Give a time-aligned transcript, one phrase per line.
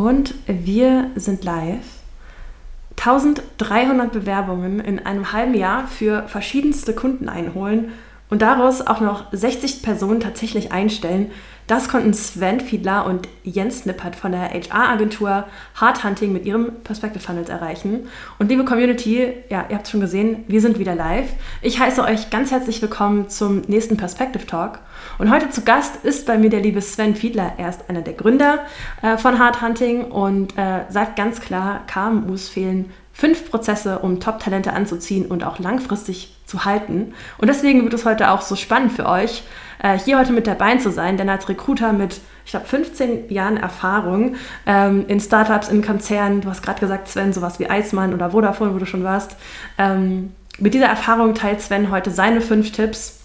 [0.00, 1.84] Und wir sind live.
[2.96, 7.92] 1300 Bewerbungen in einem halben Jahr für verschiedenste Kunden einholen
[8.30, 11.30] und daraus auch noch 60 Personen tatsächlich einstellen.
[11.70, 15.44] Das konnten Sven Fiedler und Jens Nippert von der HR-Agentur
[15.76, 18.08] Hardhunting mit ihrem Perspective Funnels erreichen.
[18.40, 21.28] Und liebe Community, ja, ihr habt es schon gesehen, wir sind wieder live.
[21.62, 24.80] Ich heiße euch ganz herzlich willkommen zum nächsten Perspective Talk.
[25.18, 27.52] Und heute zu Gast ist bei mir der liebe Sven Fiedler.
[27.56, 28.66] Er ist einer der Gründer
[29.02, 35.26] äh, von Hardhunting und äh, sagt ganz klar, KMUs fehlen fünf Prozesse, um Top-Talente anzuziehen
[35.26, 37.12] und auch langfristig zu halten.
[37.36, 39.42] Und deswegen wird es heute auch so spannend für euch,
[39.82, 43.58] äh, hier heute mit dabei zu sein, denn als Recruiter mit, ich glaube, 15 Jahren
[43.58, 48.30] Erfahrung ähm, in Startups, in Konzernen, du hast gerade gesagt, Sven, sowas wie Eismann oder
[48.30, 49.36] Vodafone, wo du schon warst,
[49.76, 53.19] ähm, mit dieser Erfahrung teilt Sven heute seine fünf Tipps,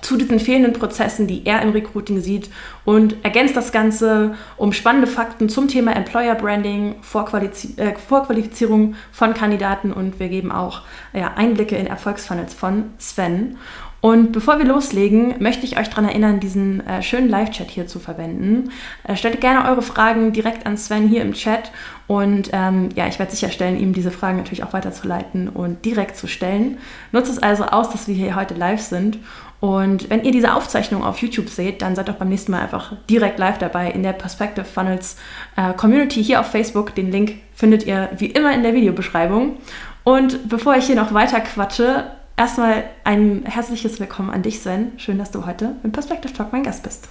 [0.00, 2.50] zu diesen fehlenden Prozessen, die er im Recruiting sieht
[2.84, 9.34] und ergänzt das Ganze um spannende Fakten zum Thema Employer Branding, Vorqualifiz äh, Vorqualifizierung von
[9.34, 13.56] Kandidaten und wir geben auch ja, Einblicke in Erfolgsfunnels von Sven.
[14.02, 17.98] Und bevor wir loslegen, möchte ich euch daran erinnern, diesen äh, schönen Live-Chat hier zu
[17.98, 18.70] verwenden.
[19.04, 21.70] Äh, stellt gerne eure Fragen direkt an Sven hier im Chat
[22.06, 26.28] und ähm, ja, ich werde sicherstellen, ihm diese Fragen natürlich auch weiterzuleiten und direkt zu
[26.28, 26.78] stellen.
[27.12, 29.18] Nutzt es also aus, dass wir hier heute live sind.
[29.60, 32.94] Und wenn ihr diese Aufzeichnung auf YouTube seht, dann seid doch beim nächsten Mal einfach
[33.10, 35.16] direkt live dabei in der Perspective Funnels
[35.56, 36.94] äh, Community hier auf Facebook.
[36.94, 39.58] Den Link findet ihr wie immer in der Videobeschreibung.
[40.02, 44.92] Und bevor ich hier noch weiter quatsche, Erstmal ein herzliches Willkommen an dich, Sven.
[44.96, 47.06] Schön, dass du heute im Perspective Talk mein Gast bist.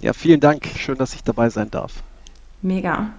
[0.00, 0.66] Ja, vielen Dank.
[0.76, 1.92] Schön, dass ich dabei sein darf.
[2.60, 3.10] Mega.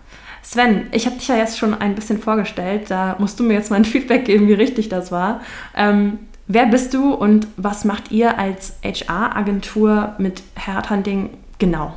[0.43, 2.91] Sven, ich habe dich ja jetzt schon ein bisschen vorgestellt.
[2.91, 5.39] Da musst du mir jetzt mal ein Feedback geben, wie richtig das war.
[5.77, 6.19] Ähm,
[6.49, 11.93] wer bist du und was macht ihr als HR-Agentur mit Headhunting genau?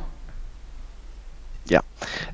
[1.65, 1.81] Ja,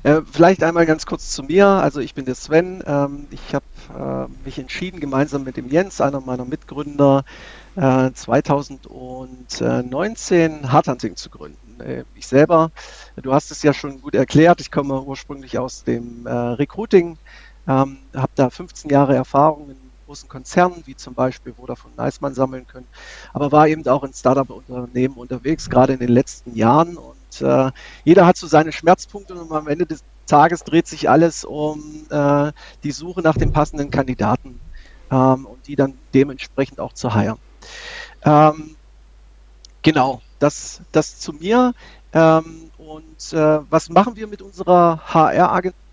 [0.02, 1.66] äh, vielleicht einmal ganz kurz zu mir.
[1.66, 2.82] Also ich bin der Sven.
[2.86, 3.64] Ähm, ich habe
[3.96, 7.24] äh, mich entschieden, gemeinsam mit dem Jens, einer meiner Mitgründer,
[7.76, 11.80] äh, 2019 Hardhunting zu gründen.
[11.80, 12.72] Äh, ich selber,
[13.16, 17.16] du hast es ja schon gut erklärt, ich komme ursprünglich aus dem äh, Recruiting,
[17.68, 22.66] ähm, habe da 15 Jahre Erfahrung in großen Konzernen, wie zum Beispiel Vodafone Neismann sammeln
[22.66, 22.88] können,
[23.32, 27.70] aber war eben auch in Startup-Unternehmen unterwegs, gerade in den letzten Jahren und äh,
[28.02, 32.50] jeder hat so seine Schmerzpunkte und am Ende des Tages dreht sich alles um äh,
[32.82, 34.60] die Suche nach dem passenden Kandidaten
[35.12, 37.38] ähm, und die dann dementsprechend auch zu heiren.
[38.24, 38.74] Ähm,
[39.82, 41.72] genau, das, das zu mir.
[42.12, 45.89] Ähm, und äh, was machen wir mit unserer HR-Agentur?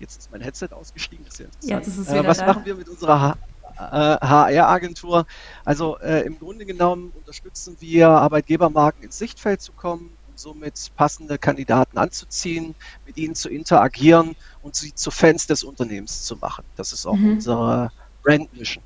[0.00, 1.76] Jetzt ist mein Headset ausgestiegen, das ist ja.
[1.76, 2.46] Jetzt ist es äh, wieder äh, was da.
[2.46, 3.38] machen wir mit unserer HR?
[3.80, 5.26] HR-Agentur.
[5.64, 11.38] Also äh, im Grunde genommen unterstützen wir Arbeitgebermarken ins Sichtfeld zu kommen und somit passende
[11.38, 12.74] Kandidaten anzuziehen,
[13.06, 16.64] mit ihnen zu interagieren und sie zu Fans des Unternehmens zu machen.
[16.76, 17.32] Das ist auch mhm.
[17.32, 17.90] unsere
[18.22, 18.84] Brand Mission.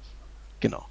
[0.61, 0.87] Genau.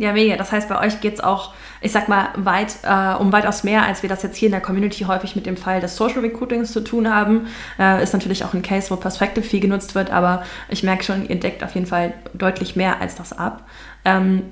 [0.00, 0.38] Ja, mega.
[0.38, 1.52] Das heißt, bei euch geht es auch,
[1.82, 4.62] ich sag mal, weit, äh, um weitaus mehr, als wir das jetzt hier in der
[4.62, 7.48] Community häufig mit dem Fall des Social Recruitings zu tun haben.
[7.78, 11.28] Äh, ist natürlich auch ein Case, wo Perspective viel genutzt wird, aber ich merke schon,
[11.28, 13.68] ihr deckt auf jeden Fall deutlich mehr als das ab.
[14.06, 14.44] Ähm,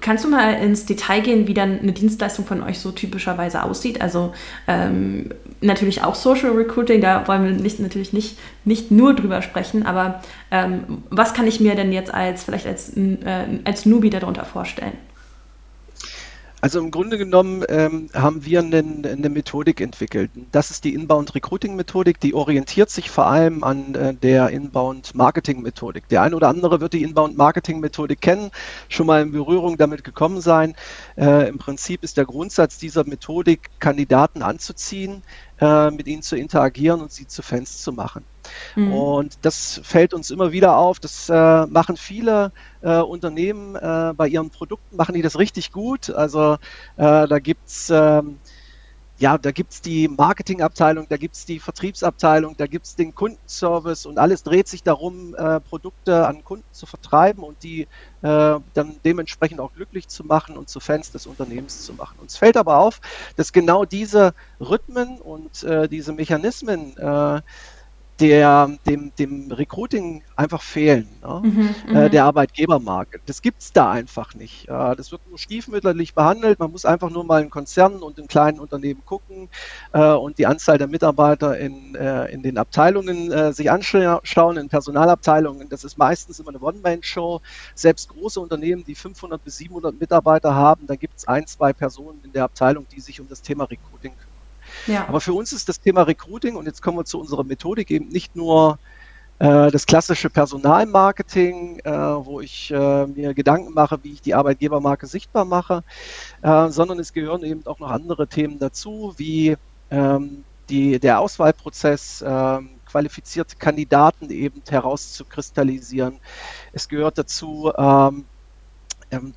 [0.00, 4.00] Kannst du mal ins Detail gehen, wie dann eine Dienstleistung von euch so typischerweise aussieht?
[4.00, 4.32] Also
[4.66, 9.84] ähm, natürlich auch Social Recruiting, da wollen wir nicht, natürlich nicht, nicht nur drüber sprechen,
[9.84, 14.44] aber ähm, was kann ich mir denn jetzt als vielleicht als, äh, als Newbie darunter
[14.44, 14.92] vorstellen?
[16.60, 20.30] Also im Grunde genommen ähm, haben wir eine, eine, Methodik entwickelt.
[20.50, 25.14] Das ist die Inbound Recruiting Methodik, die orientiert sich vor allem an äh, der Inbound
[25.14, 26.08] Marketing Methodik.
[26.08, 28.50] Der eine oder andere wird die Inbound Marketing Methodik kennen,
[28.88, 30.74] schon mal in Berührung damit gekommen sein.
[31.16, 35.22] Äh, Im Prinzip ist der Grundsatz dieser Methodik, Kandidaten anzuziehen,
[35.60, 38.24] äh, mit ihnen zu interagieren und sie zu Fans zu machen.
[38.76, 38.92] Mhm.
[38.92, 41.00] Und das fällt uns immer wieder auf.
[41.00, 46.10] Das äh, machen viele äh, Unternehmen äh, bei ihren Produkten, machen die das richtig gut.
[46.10, 46.54] Also
[46.96, 48.38] äh, da gibt's ähm,
[49.18, 54.44] ja, da gibt's die Marketingabteilung, da gibt's die Vertriebsabteilung, da gibt's den Kundenservice und alles
[54.44, 59.72] dreht sich darum, äh, Produkte an Kunden zu vertreiben und die äh, dann dementsprechend auch
[59.72, 62.20] glücklich zu machen und zu Fans des Unternehmens zu machen.
[62.20, 63.00] Uns fällt aber auf,
[63.34, 67.42] dass genau diese Rhythmen und äh, diese Mechanismen äh,
[68.20, 71.42] der, dem, dem Recruiting einfach fehlen, ne?
[71.44, 72.10] mhm, äh, mhm.
[72.10, 73.20] der Arbeitgebermarke.
[73.26, 74.68] Das gibt's da einfach nicht.
[74.68, 76.58] Äh, das wird nur stiefmütterlich behandelt.
[76.58, 79.48] Man muss einfach nur mal in Konzernen und in kleinen Unternehmen gucken
[79.92, 84.68] äh, und die Anzahl der Mitarbeiter in, äh, in den Abteilungen äh, sich anschauen, in
[84.68, 85.68] Personalabteilungen.
[85.68, 87.40] Das ist meistens immer eine One-Man-Show.
[87.74, 92.32] Selbst große Unternehmen, die 500 bis 700 Mitarbeiter haben, da gibt's ein, zwei Personen in
[92.32, 94.27] der Abteilung, die sich um das Thema Recruiting kümmern.
[94.86, 95.06] Ja.
[95.08, 98.08] Aber für uns ist das Thema Recruiting, und jetzt kommen wir zu unserer Methodik, eben
[98.08, 98.78] nicht nur
[99.38, 105.06] äh, das klassische Personalmarketing, äh, wo ich äh, mir Gedanken mache, wie ich die Arbeitgebermarke
[105.06, 105.84] sichtbar mache,
[106.42, 109.56] sondern es gehören eben auch noch andere Themen dazu, wie
[109.90, 116.18] ähm, die, der Auswahlprozess, ähm, qualifizierte Kandidaten eben herauszukristallisieren.
[116.72, 118.24] Es gehört dazu, ähm,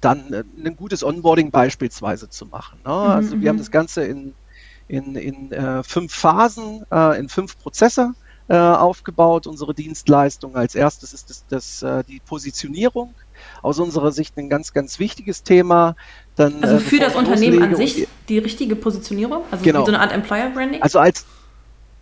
[0.01, 2.79] dann ein gutes Onboarding beispielsweise zu machen.
[2.85, 2.91] Ne?
[2.91, 3.61] Mhm, also wir haben mhm.
[3.61, 4.33] das Ganze in,
[4.91, 8.13] in, in äh, fünf Phasen, äh, in fünf Prozesse
[8.49, 10.57] äh, aufgebaut, unsere Dienstleistung.
[10.57, 13.13] Als erstes ist das, das äh, die Positionierung.
[13.61, 15.95] Aus unserer Sicht ein ganz, ganz wichtiges Thema.
[16.35, 19.43] Dann, also für das Unternehmen an sich die richtige Positionierung?
[19.49, 19.85] Also genau.
[19.85, 20.81] so eine Art Employer Branding?
[20.81, 21.25] Also als,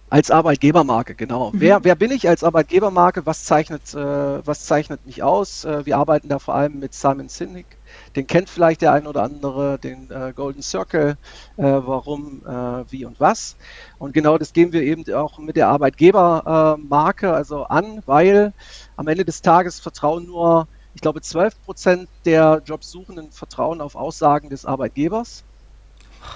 [0.10, 1.52] als Arbeitgebermarke, genau.
[1.52, 1.62] Mhm.
[1.62, 3.28] Wer, wer bin ich als Arbeitgebermarke?
[3.28, 5.64] Was zeichnet, äh, was zeichnet mich aus?
[5.64, 7.68] Äh, wir arbeiten da vor allem mit Simon Sinek.
[8.16, 11.18] Den kennt vielleicht der ein oder andere, den äh, Golden Circle,
[11.58, 13.56] äh, warum, äh, wie und was.
[13.98, 18.54] Und genau das gehen wir eben auch mit der Arbeitgebermarke also an, weil
[18.96, 24.50] am Ende des Tages vertrauen nur, ich glaube, 12 Prozent der Jobsuchenden vertrauen auf Aussagen
[24.50, 25.44] des Arbeitgebers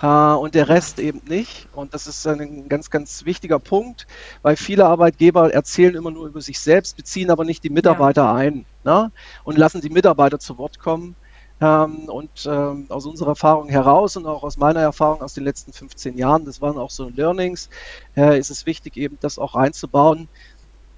[0.02, 1.68] äh, und der Rest eben nicht.
[1.74, 4.08] Und das ist ein ganz, ganz wichtiger Punkt,
[4.42, 8.36] weil viele Arbeitgeber erzählen immer nur über sich selbst, beziehen aber nicht die Mitarbeiter ja.
[8.36, 9.12] ein ne?
[9.44, 11.16] und lassen die Mitarbeiter zu Wort kommen.
[11.63, 15.71] Ähm, und ähm, aus unserer Erfahrung heraus und auch aus meiner Erfahrung aus den letzten
[15.71, 17.69] 15 Jahren, das waren auch so Learnings,
[18.18, 20.27] äh, ist es wichtig, eben das auch einzubauen.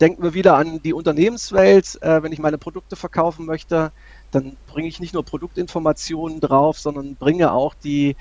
[0.01, 2.01] Denken wir wieder an die Unternehmenswelt.
[2.01, 3.91] Äh, wenn ich meine Produkte verkaufen möchte,
[4.31, 8.15] dann bringe ich nicht nur Produktinformationen drauf, sondern bringe auch die,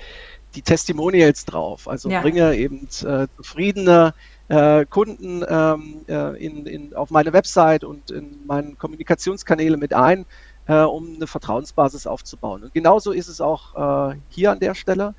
[0.53, 1.87] die Testimonials drauf.
[1.87, 2.21] Also ja.
[2.21, 4.13] bringe eben äh, zufriedene
[4.49, 10.25] äh, Kunden ähm, äh, in, in, auf meine Website und in meine Kommunikationskanäle mit ein,
[10.67, 12.63] äh, um eine Vertrauensbasis aufzubauen.
[12.63, 15.13] Und genauso ist es auch äh, hier an der Stelle,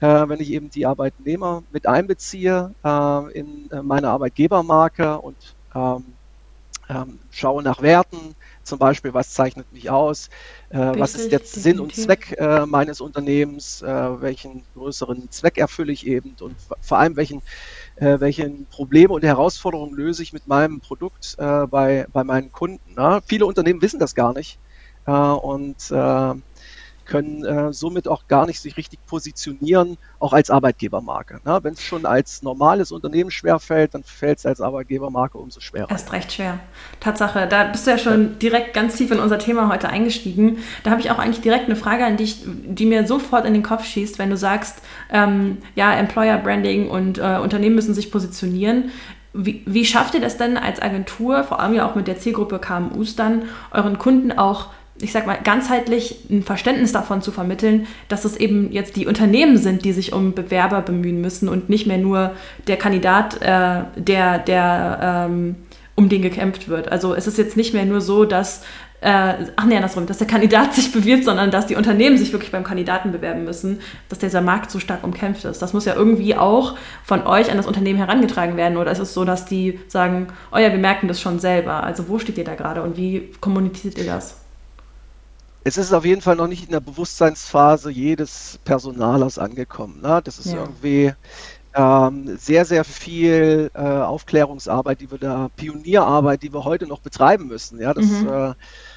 [0.00, 2.74] äh, wenn ich eben die Arbeitnehmer mit einbeziehe
[3.32, 5.36] in meine Arbeitgebermarke und
[5.74, 6.04] ähm,
[6.88, 10.28] ähm, schaue nach Werten, zum Beispiel, was zeichnet mich aus,
[10.70, 11.62] äh, was ist der definitiv.
[11.62, 13.86] Sinn und Zweck äh, meines Unternehmens, äh,
[14.22, 17.42] welchen größeren Zweck erfülle ich eben und vor allem welchen,
[17.96, 22.94] äh, welchen Probleme und Herausforderungen löse ich mit meinem Produkt äh, bei, bei meinen Kunden.
[22.94, 23.20] Ne?
[23.26, 24.67] Viele Unternehmen wissen das gar nicht äh,
[25.12, 25.90] und
[27.08, 31.40] können äh, somit auch gar nicht sich richtig positionieren, auch als Arbeitgebermarke.
[31.44, 31.58] Ne?
[31.62, 35.90] Wenn es schon als normales Unternehmen schwerfällt, dann fällt es als Arbeitgebermarke umso schwerer.
[35.90, 36.60] Erst recht schwer.
[37.00, 40.58] Tatsache, da bist du ja schon direkt ganz tief in unser Thema heute eingestiegen.
[40.84, 43.62] Da habe ich auch eigentlich direkt eine Frage an dich, die mir sofort in den
[43.62, 48.90] Kopf schießt, wenn du sagst, ähm, ja, Employer Branding und äh, Unternehmen müssen sich positionieren.
[49.34, 52.58] Wie, wie, schafft ihr das denn als Agentur, vor allem ja auch mit der Zielgruppe
[52.58, 54.68] KMUs dann, euren Kunden auch
[55.00, 59.56] ich sag mal, ganzheitlich ein Verständnis davon zu vermitteln, dass es eben jetzt die Unternehmen
[59.56, 62.32] sind, die sich um Bewerber bemühen müssen und nicht mehr nur
[62.66, 65.56] der Kandidat, äh, der, der ähm,
[65.94, 66.90] um den gekämpft wird.
[66.90, 68.62] Also es ist jetzt nicht mehr nur so, dass,
[69.00, 72.50] äh, ach nee, andersrum, dass der Kandidat sich bewirbt, sondern dass die Unternehmen sich wirklich
[72.50, 75.62] beim Kandidaten bewerben müssen, dass dieser Markt so stark umkämpft ist.
[75.62, 78.78] Das muss ja irgendwie auch von euch an das Unternehmen herangetragen werden.
[78.78, 81.84] Oder ist es so, dass die sagen, oh ja, wir merken das schon selber.
[81.84, 84.47] Also wo steht ihr da gerade und wie kommuniziert ihr das?
[85.64, 90.00] Es ist auf jeden Fall noch nicht in der Bewusstseinsphase jedes Personalers angekommen.
[90.00, 90.20] Ne?
[90.24, 90.60] Das ist ja.
[90.60, 91.12] irgendwie
[91.74, 97.46] ähm, sehr, sehr viel äh, Aufklärungsarbeit, die wir da, Pionierarbeit, die wir heute noch betreiben
[97.46, 97.80] müssen.
[97.80, 98.28] Ja, das mhm.
[98.28, 98.54] äh,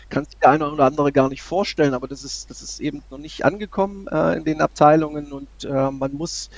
[0.10, 3.04] kann sich der eine oder andere gar nicht vorstellen, aber das ist, das ist eben
[3.10, 6.50] noch nicht angekommen äh, in den Abteilungen und äh, man muss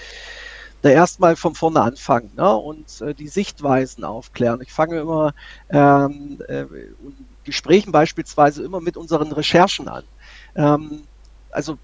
[0.82, 2.56] da erstmal von vorne anfangen ne?
[2.56, 4.62] und äh, die Sichtweisen aufklären.
[4.62, 5.34] Ich fange immer
[5.70, 6.66] ähm, äh,
[7.44, 10.04] Gesprächen beispielsweise immer mit unseren Recherchen an.
[10.56, 11.04] Ähm,
[11.52, 11.78] also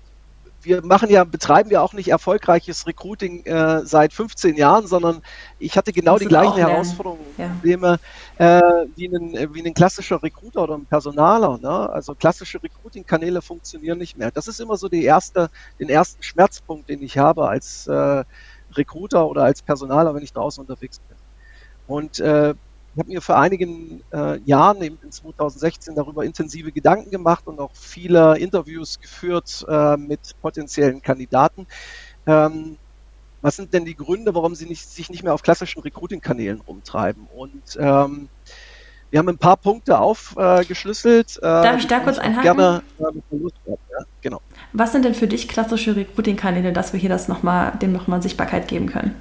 [0.61, 5.21] wir machen ja, betreiben ja auch nicht erfolgreiches Recruiting äh, seit 15 Jahren, sondern
[5.57, 7.47] ich hatte genau die gleichen Herausforderungen und ja.
[7.47, 7.99] Probleme
[8.37, 8.61] äh,
[8.95, 11.57] wie, ein, wie ein klassischer Recruiter oder ein Personaler.
[11.59, 11.89] Ne?
[11.89, 14.31] Also klassische Recruiting-Kanäle funktionieren nicht mehr.
[14.31, 15.49] Das ist immer so die erste,
[15.79, 18.23] den ersten Schmerzpunkt, den ich habe als äh,
[18.73, 21.17] Recruiter oder als Personaler, wenn ich draußen unterwegs bin.
[21.87, 22.53] Und äh,
[22.99, 27.71] habe mir vor einigen äh, Jahren, eben in 2016, darüber intensive Gedanken gemacht und auch
[27.73, 31.67] viele Interviews geführt äh, mit potenziellen Kandidaten.
[32.27, 32.77] Ähm,
[33.41, 37.27] was sind denn die Gründe, warum sie nicht, sich nicht mehr auf klassischen Recruiting-Kanälen rumtreiben?
[37.33, 38.27] Und ähm,
[39.11, 41.37] wir haben ein paar Punkte aufgeschlüsselt.
[41.37, 42.43] Äh, Darf ich da kurz einhaken?
[42.43, 44.41] Gerne, äh, ja, genau.
[44.73, 48.21] Was sind denn für dich klassische Recruiting-Kanäle, dass wir hier das noch mal, dem nochmal
[48.21, 49.15] Sichtbarkeit geben können?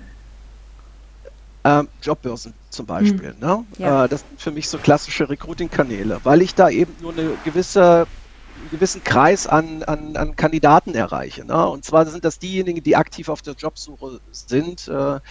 [1.68, 3.34] Ähm, Jobbörsen zum Beispiel.
[3.34, 3.46] Mhm.
[3.46, 3.64] Ne?
[3.78, 4.04] Ja.
[4.04, 8.06] Äh, das sind für mich so klassische Recruiting-Kanäle, weil ich da eben nur eine gewisse
[8.60, 11.44] einen gewissen Kreis an, an, an Kandidaten erreiche.
[11.44, 11.68] Ne?
[11.68, 14.88] Und zwar sind das diejenigen, die aktiv auf der Jobsuche sind.
[14.88, 15.22] Äh, aber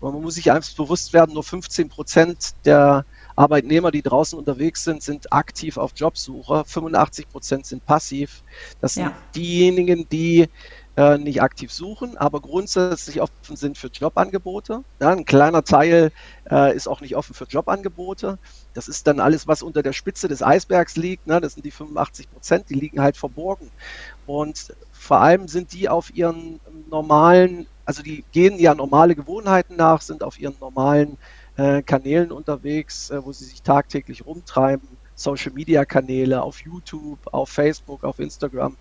[0.00, 5.02] man muss sich einfach bewusst werden, nur 15 Prozent der Arbeitnehmer, die draußen unterwegs sind,
[5.02, 6.64] sind aktiv auf Jobsuche.
[6.64, 8.44] 85 Prozent sind passiv.
[8.80, 9.16] Das sind ja.
[9.34, 10.48] diejenigen, die
[10.96, 14.82] äh, nicht aktiv suchen, aber grundsätzlich offen sind für Jobangebote.
[15.00, 16.10] Ja, ein kleiner Teil
[16.50, 18.38] äh, ist auch nicht offen für Jobangebote.
[18.72, 21.26] Das ist dann alles, was unter der Spitze des Eisbergs liegt.
[21.26, 21.40] Ne?
[21.40, 23.70] Das sind die 85 Prozent, die liegen halt verborgen.
[24.24, 30.00] Und vor allem sind die auf ihren normalen, also die gehen ja normale Gewohnheiten nach,
[30.00, 31.18] sind auf ihren normalen
[31.56, 34.88] äh, Kanälen unterwegs, äh, wo sie sich tagtäglich rumtreiben.
[35.16, 38.76] Social Media Kanäle auf YouTube, auf Facebook, auf Instagram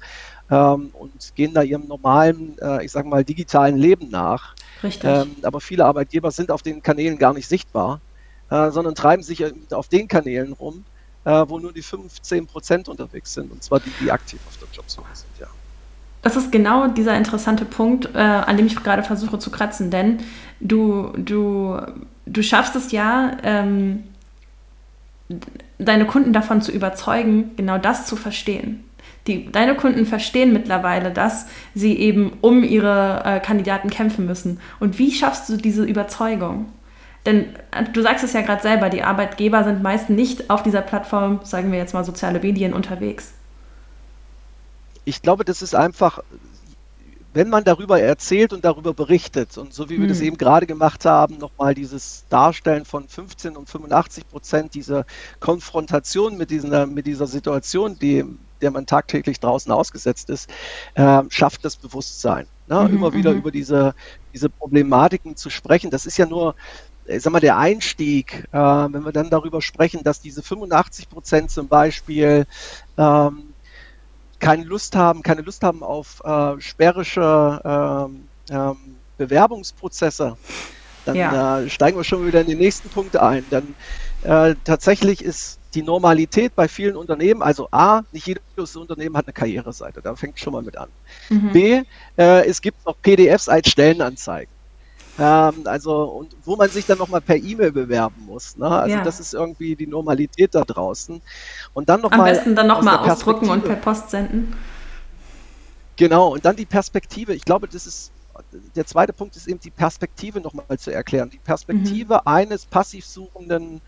[0.51, 4.53] ähm, und gehen da ihrem normalen, äh, ich sage mal, digitalen Leben nach.
[4.83, 5.09] Richtig.
[5.09, 8.01] Ähm, aber viele Arbeitgeber sind auf den Kanälen gar nicht sichtbar,
[8.49, 10.83] äh, sondern treiben sich auf den Kanälen rum,
[11.23, 14.67] äh, wo nur die 15 Prozent unterwegs sind, und zwar die, die aktiv auf der
[14.71, 15.47] Jobsuche sind, ja.
[16.21, 20.17] Das ist genau dieser interessante Punkt, äh, an dem ich gerade versuche zu kratzen, denn
[20.59, 21.79] du, du,
[22.25, 24.05] du schaffst es ja, ähm,
[25.77, 28.83] deine Kunden davon zu überzeugen, genau das zu verstehen.
[29.27, 34.59] Die, deine Kunden verstehen mittlerweile, dass sie eben um ihre äh, Kandidaten kämpfen müssen.
[34.79, 36.67] Und wie schaffst du diese Überzeugung?
[37.25, 40.81] Denn äh, du sagst es ja gerade selber, die Arbeitgeber sind meist nicht auf dieser
[40.81, 43.33] Plattform, sagen wir jetzt mal soziale Medien, unterwegs.
[45.05, 46.19] Ich glaube, das ist einfach,
[47.35, 50.07] wenn man darüber erzählt und darüber berichtet, und so wie wir hm.
[50.07, 55.05] das eben gerade gemacht haben, nochmal dieses Darstellen von 15 und 85 Prozent, diese
[55.41, 58.23] Konfrontation mit dieser, mit dieser Situation, die
[58.61, 60.49] der man tagtäglich draußen ausgesetzt ist,
[60.93, 62.47] äh, schafft das Bewusstsein.
[62.67, 62.87] Ne?
[62.87, 63.39] Mhm, Immer wieder mhm.
[63.39, 63.93] über diese,
[64.33, 65.91] diese Problematiken zu sprechen.
[65.91, 66.55] Das ist ja nur,
[67.05, 71.51] ich sag mal, der Einstieg, äh, wenn wir dann darüber sprechen, dass diese 85 Prozent
[71.51, 72.47] zum Beispiel
[72.97, 73.53] ähm,
[74.45, 78.77] keine Lust haben, keine Lust haben auf äh, sperrische ähm, ähm,
[79.17, 80.37] Bewerbungsprozesse,
[81.05, 81.61] dann ja.
[81.61, 83.43] äh, steigen wir schon wieder in die nächsten Punkte ein.
[83.49, 83.73] Dann
[84.21, 89.33] äh, tatsächlich ist die Normalität bei vielen Unternehmen, also A, nicht jedes Unternehmen hat eine
[89.33, 90.89] Karriereseite, da fängt schon mal mit an.
[91.29, 91.51] Mhm.
[91.51, 91.81] B,
[92.15, 94.53] äh, es gibt noch PDFs als Stellenanzeigen.
[95.17, 98.57] Ähm, also, und wo man sich dann nochmal per E-Mail bewerben muss.
[98.57, 98.67] Ne?
[98.67, 99.03] Also, ja.
[99.03, 101.21] das ist irgendwie die Normalität da draußen.
[101.73, 104.55] Und dann noch Am mal besten dann nochmal ausdrucken und per Post senden.
[105.95, 107.33] Genau, und dann die Perspektive.
[107.33, 108.11] Ich glaube, das ist
[108.75, 111.29] der zweite Punkt ist eben die Perspektive nochmal zu erklären.
[111.29, 112.21] Die Perspektive mhm.
[112.25, 113.81] eines passiv suchenden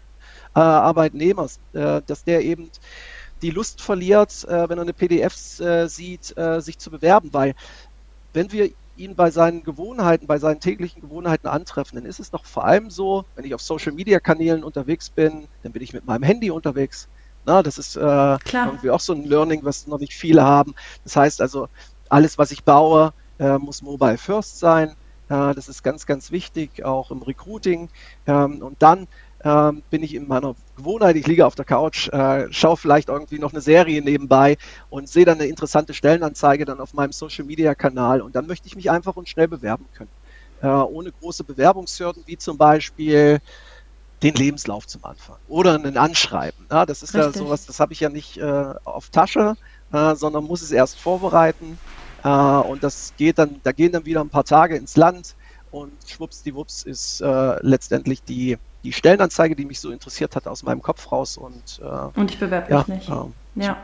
[0.55, 2.69] äh, Arbeitnehmers, äh, dass der eben
[3.41, 7.55] die Lust verliert, äh, wenn er eine PDF äh, sieht, äh, sich zu bewerben, weil
[8.33, 12.45] wenn wir ihn bei seinen Gewohnheiten, bei seinen täglichen Gewohnheiten antreffen, dann ist es doch
[12.45, 16.05] vor allem so, wenn ich auf Social Media Kanälen unterwegs bin, dann bin ich mit
[16.05, 17.07] meinem Handy unterwegs.
[17.45, 20.75] Na, das ist äh, irgendwie auch so ein Learning, was noch nicht viele haben.
[21.03, 21.69] Das heißt also,
[22.09, 24.89] alles, was ich baue, äh, muss mobile first sein.
[25.29, 27.89] Äh, das ist ganz, ganz wichtig, auch im Recruiting.
[28.25, 29.07] Ähm, und dann
[29.47, 33.39] ähm, bin ich in meiner Gewohnheit, ich liege auf der Couch, äh, schaue vielleicht irgendwie
[33.39, 34.57] noch eine Serie nebenbei
[34.89, 38.67] und sehe dann eine interessante Stellenanzeige dann auf meinem Social Media Kanal und dann möchte
[38.67, 40.11] ich mich einfach und schnell bewerben können.
[40.61, 43.39] Äh, ohne große Bewerbungshürden, wie zum Beispiel
[44.21, 46.67] den Lebenslauf zum Anfang oder ein Anschreiben.
[46.69, 47.35] Ja, das ist Richtig.
[47.35, 49.55] ja sowas, das habe ich ja nicht äh, auf Tasche,
[49.93, 51.77] äh, sondern muss es erst vorbereiten.
[52.23, 55.36] Äh, und das geht dann, da gehen dann wieder ein paar Tage ins Land
[55.71, 60.81] und schwuppsdiwupps ist äh, letztendlich die die Stellenanzeige, die mich so interessiert hat, aus meinem
[60.81, 63.09] Kopf raus und äh, und ich bewerbe mich ja, nicht.
[63.09, 63.77] Ähm, ja.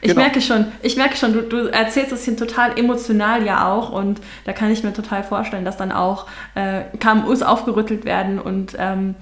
[0.00, 0.20] Ich genau.
[0.22, 4.20] merke schon, ich merke schon, du, du erzählst es hier total emotional ja auch und
[4.44, 9.14] da kann ich mir total vorstellen, dass dann auch äh, KMUs aufgerüttelt werden und ähm,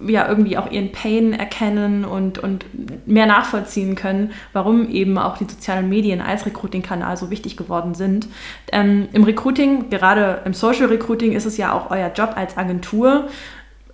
[0.00, 2.66] ja irgendwie auch ihren Pain erkennen und, und
[3.06, 8.28] mehr nachvollziehen können, warum eben auch die sozialen Medien als Recruiting-Kanal so wichtig geworden sind.
[8.72, 13.28] Ähm, Im Recruiting, gerade im Social Recruiting, ist es ja auch euer Job als Agentur,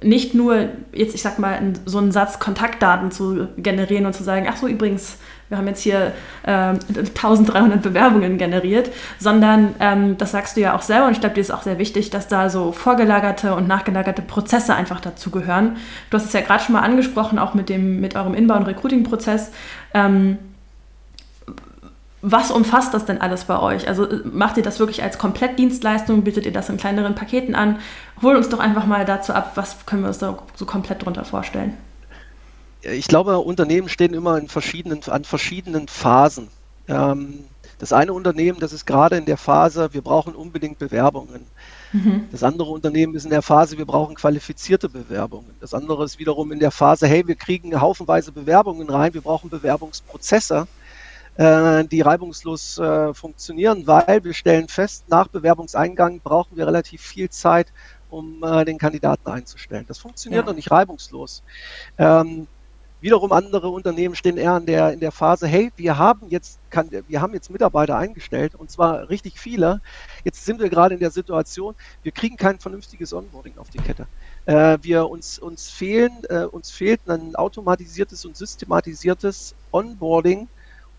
[0.03, 4.47] nicht nur jetzt, ich sag mal, so einen Satz Kontaktdaten zu generieren und zu sagen,
[4.49, 5.19] ach so, übrigens,
[5.53, 6.13] wir haben jetzt hier
[6.45, 11.35] äh, 1300 Bewerbungen generiert, sondern ähm, das sagst du ja auch selber und ich glaube,
[11.35, 15.77] dir ist auch sehr wichtig, dass da so vorgelagerte und nachgelagerte Prozesse einfach dazu gehören.
[16.09, 19.53] Du hast es ja gerade schon mal angesprochen, auch mit, dem, mit eurem Inbound-Recruiting-Prozess.
[19.93, 20.39] Ähm,
[22.23, 23.89] was umfasst das denn alles bei euch?
[23.89, 26.23] Also macht ihr das wirklich als Komplettdienstleistung?
[26.23, 27.79] Bietet ihr das in kleineren Paketen an?
[28.23, 31.27] Hol uns doch einfach mal dazu ab, was können wir uns da so komplett drunter
[31.27, 31.77] vorstellen?
[32.83, 36.49] Ich glaube, Unternehmen stehen immer in verschiedenen, an verschiedenen Phasen.
[36.89, 37.45] Ähm,
[37.79, 41.47] das eine Unternehmen, das ist gerade in der Phase, wir brauchen unbedingt Bewerbungen.
[41.93, 42.29] Mhm.
[42.31, 45.55] Das andere Unternehmen ist in der Phase, wir brauchen qualifizierte Bewerbungen.
[45.61, 49.51] Das andere ist wiederum in der Phase, hey, wir kriegen haufenweise Bewerbungen rein, wir brauchen
[49.51, 50.67] Bewerbungsprozesse
[51.37, 57.31] äh, die reibungslos äh, funktionieren, weil wir stellen fest, nach Bewerbungseingang brauchen wir relativ viel
[57.31, 57.73] Zeit,
[58.11, 59.87] um äh, den Kandidaten einzustellen.
[59.89, 60.51] Das funktioniert ja.
[60.51, 61.43] noch nicht reibungslos.
[61.99, 62.47] Ähm,
[63.03, 66.89] wiederum andere Unternehmen stehen eher in der, in der Phase, hey, wir haben jetzt, kann,
[66.91, 69.81] wir haben jetzt Mitarbeiter eingestellt und zwar richtig viele.
[70.25, 74.07] Jetzt sind wir gerade in der Situation, wir kriegen kein vernünftiges Onboarding auf die Kette.
[74.47, 80.49] Äh, wir uns, uns fehlen, äh, uns fehlt ein automatisiertes und systematisiertes Onboarding,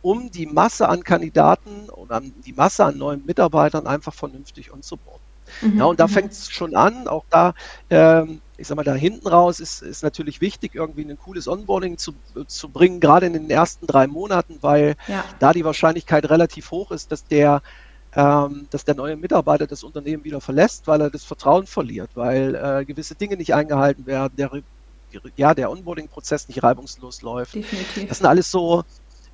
[0.01, 5.23] um die Masse an Kandidaten oder die Masse an neuen Mitarbeitern einfach vernünftig onzuboarden.
[5.61, 5.77] Mhm.
[5.77, 6.11] Ja, und da mhm.
[6.11, 7.07] fängt es schon an.
[7.07, 7.53] Auch da,
[7.89, 11.97] ähm, ich sag mal, da hinten raus ist, ist natürlich wichtig, irgendwie ein cooles Onboarding
[11.97, 12.13] zu,
[12.47, 15.25] zu bringen, gerade in den ersten drei Monaten, weil ja.
[15.39, 17.61] da die Wahrscheinlichkeit relativ hoch ist, dass der
[18.15, 22.55] ähm, dass der neue Mitarbeiter das Unternehmen wieder verlässt, weil er das Vertrauen verliert, weil
[22.55, 24.51] äh, gewisse Dinge nicht eingehalten werden, der,
[25.35, 27.55] ja, der Onboarding-Prozess nicht reibungslos läuft.
[27.55, 28.07] Definitiv.
[28.07, 28.83] Das sind alles so,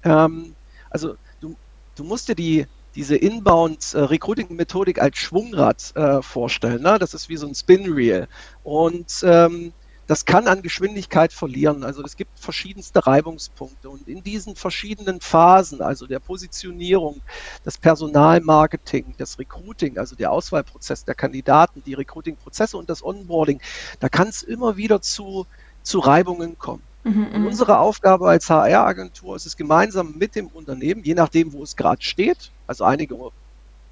[0.04, 0.56] ähm,
[0.90, 1.56] also du,
[1.96, 6.82] du musst dir die, diese Inbound-Recruiting-Methodik als Schwungrad äh, vorstellen.
[6.82, 6.98] Ne?
[7.00, 8.28] Das ist wie so ein Spin-Reel.
[8.64, 9.74] Und ähm,
[10.10, 11.84] das kann an Geschwindigkeit verlieren.
[11.84, 13.92] Also es gibt verschiedenste Reibungspunkte.
[13.92, 17.22] Und in diesen verschiedenen Phasen, also der Positionierung,
[17.64, 23.62] das Personalmarketing, das Recruiting, also der Auswahlprozess der Kandidaten, die Recruiting-Prozesse und das Onboarding,
[24.00, 25.46] da kann es immer wieder zu,
[25.84, 26.89] zu Reibungen kommen.
[27.04, 27.48] Mhm, mhm.
[27.48, 32.02] unsere Aufgabe als HR-Agentur ist es gemeinsam mit dem Unternehmen, je nachdem, wo es gerade
[32.02, 33.16] steht, also einige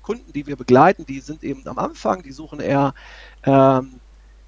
[0.01, 2.93] Kunden, die wir begleiten, die sind eben am Anfang, die suchen eher
[3.43, 3.99] ähm,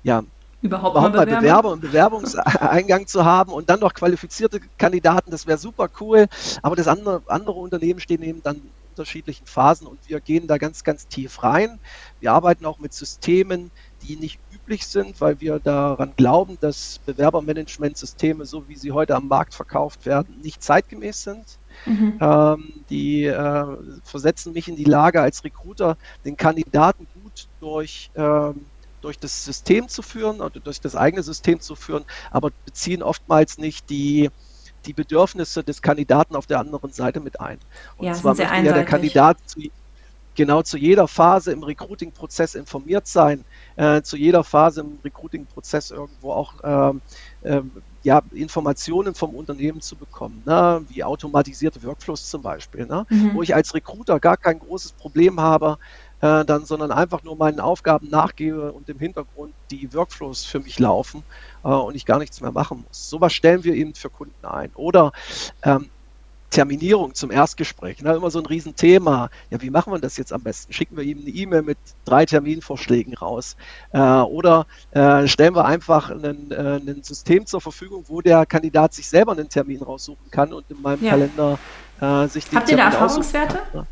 [0.04, 0.24] ja,
[0.62, 1.42] überhaupt, überhaupt mal Bewerber?
[1.42, 6.28] Bewerber und Bewerbungseingang zu haben und dann noch qualifizierte Kandidaten, das wäre super cool.
[6.62, 10.58] Aber das andere, andere Unternehmen stehen eben dann in unterschiedlichen Phasen und wir gehen da
[10.58, 11.80] ganz, ganz tief rein.
[12.20, 18.46] Wir arbeiten auch mit Systemen, die nicht üblich sind, weil wir daran glauben, dass Bewerbermanagementsysteme,
[18.46, 21.44] so wie sie heute am Markt verkauft werden, nicht zeitgemäß sind.
[21.88, 22.20] Mhm.
[22.22, 23.66] Ähm, die äh,
[24.04, 28.66] versetzen mich in die Lage, als Recruiter den Kandidaten gut durch, ähm,
[29.02, 33.58] durch das System zu führen oder durch das eigene System zu führen, aber beziehen oftmals
[33.58, 34.30] nicht die,
[34.86, 37.58] die Bedürfnisse des Kandidaten auf der anderen Seite mit ein.
[37.98, 39.62] Und ja, zwar möchte ja der Kandidat zu,
[40.36, 46.32] genau zu jeder Phase im Recruiting-Prozess informiert sein, äh, zu jeder Phase im Recruiting-Prozess irgendwo
[46.32, 47.62] auch äh,
[48.02, 50.86] ja, Informationen vom Unternehmen zu bekommen, ne?
[50.88, 53.06] wie automatisierte Workflows zum Beispiel, ne?
[53.10, 53.34] Mhm.
[53.34, 55.78] wo ich als Recruiter gar kein großes Problem habe,
[56.22, 60.80] äh, dann, sondern einfach nur meinen Aufgaben nachgebe und im Hintergrund die Workflows für mich
[60.80, 61.26] laufen
[61.64, 63.10] äh, und ich gar nichts mehr machen muss.
[63.10, 64.72] Sowas stellen wir eben für Kunden ein.
[64.76, 65.12] Oder
[65.64, 65.90] ähm,
[66.50, 68.02] Terminierung zum Erstgespräch.
[68.02, 69.30] Ne, immer so ein Riesenthema.
[69.50, 70.74] Ja, wie machen wir das jetzt am besten?
[70.74, 73.56] Schicken wir ihm eine E-Mail mit drei Terminvorschlägen raus?
[73.92, 79.08] Äh, oder äh, stellen wir einfach ein äh, System zur Verfügung, wo der Kandidat sich
[79.08, 81.12] selber einen Termin raussuchen kann und in meinem ja.
[81.12, 81.60] Kalender
[82.02, 83.60] äh, sich den Habt Termin ihr da Erfahrungswerte?
[83.72, 83.88] Kann, ne?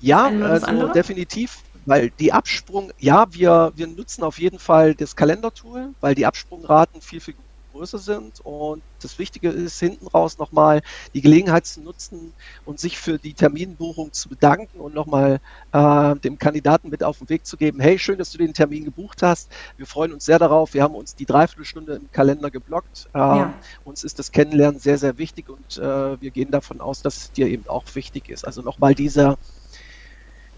[0.00, 5.94] Ja, also definitiv, weil die Absprung, ja, wir, wir nutzen auf jeden Fall das Kalendertool,
[6.00, 7.34] weil die Absprungraten viel, viel
[7.78, 8.40] größer sind.
[8.44, 10.82] Und das Wichtige ist hinten raus nochmal
[11.14, 12.32] die Gelegenheit zu nutzen
[12.64, 15.40] und sich für die Terminbuchung zu bedanken und nochmal
[15.72, 18.84] äh, dem Kandidaten mit auf den Weg zu geben, hey, schön, dass du den Termin
[18.84, 19.50] gebucht hast.
[19.76, 20.74] Wir freuen uns sehr darauf.
[20.74, 23.08] Wir haben uns die Dreiviertelstunde im Kalender geblockt.
[23.14, 23.54] Äh, ja.
[23.84, 27.32] Uns ist das Kennenlernen sehr, sehr wichtig und äh, wir gehen davon aus, dass es
[27.32, 28.44] dir eben auch wichtig ist.
[28.44, 29.38] Also nochmal dieser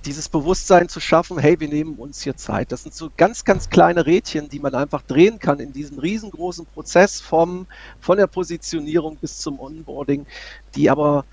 [0.04, 2.72] dieses Bewusstsein zu schaffen, hey, wir nehmen uns hier Zeit.
[2.72, 6.66] Das sind so ganz, ganz kleine Rädchen, die man einfach drehen kann in diesem riesengroßen
[6.66, 7.66] Prozess vom,
[8.00, 10.26] von der Positionierung bis zum Onboarding,
[10.74, 11.24] die aber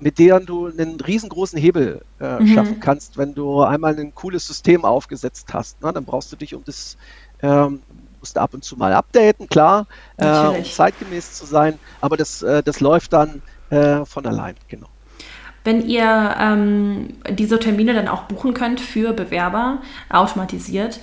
[0.00, 2.54] mit deren du einen riesengroßen Hebel äh, mhm.
[2.54, 5.78] schaffen kannst, wenn du einmal ein cooles System aufgesetzt hast.
[5.80, 6.96] Na, dann brauchst du dich um das
[7.42, 7.82] ähm,
[8.20, 9.86] musst du ab und zu mal updaten, klar,
[10.16, 14.88] äh, um zeitgemäß zu sein, aber das, äh, das läuft dann äh, von allein, genau.
[15.68, 20.98] Wenn ihr ähm, diese Termine dann auch buchen könnt für Bewerber, automatisiert,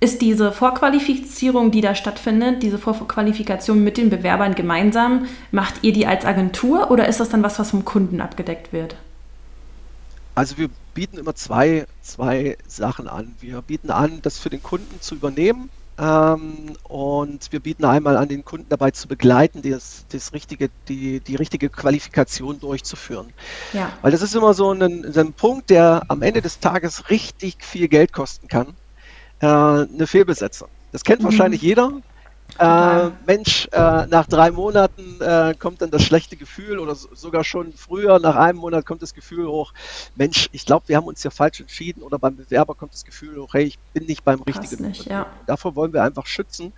[0.00, 6.08] ist diese Vorqualifizierung, die da stattfindet, diese Vorqualifikation mit den Bewerbern gemeinsam, macht ihr die
[6.08, 8.96] als Agentur oder ist das dann was, was vom Kunden abgedeckt wird?
[10.34, 13.36] Also wir bieten immer zwei, zwei Sachen an.
[13.40, 18.44] Wir bieten an, das für den Kunden zu übernehmen und wir bieten einmal an, den
[18.44, 23.32] Kunden dabei zu begleiten, das, das richtige, die, die richtige Qualifikation durchzuführen.
[23.72, 23.92] Ja.
[24.02, 27.64] Weil das ist immer so ein, so ein Punkt, der am Ende des Tages richtig
[27.64, 28.68] viel Geld kosten kann.
[29.40, 30.68] Äh, eine Fehlbesetzung.
[30.92, 31.26] Das kennt mhm.
[31.26, 31.92] wahrscheinlich jeder.
[32.58, 37.44] Äh, Mensch, äh, nach drei Monaten äh, kommt dann das schlechte Gefühl oder so, sogar
[37.44, 39.72] schon früher, nach einem Monat kommt das Gefühl hoch,
[40.16, 43.40] Mensch, ich glaube, wir haben uns ja falsch entschieden oder beim Bewerber kommt das Gefühl
[43.40, 44.88] hoch, hey, ich bin nicht beim Passt richtigen.
[44.88, 45.26] Nicht, ja.
[45.46, 46.72] Davor wollen wir einfach schützen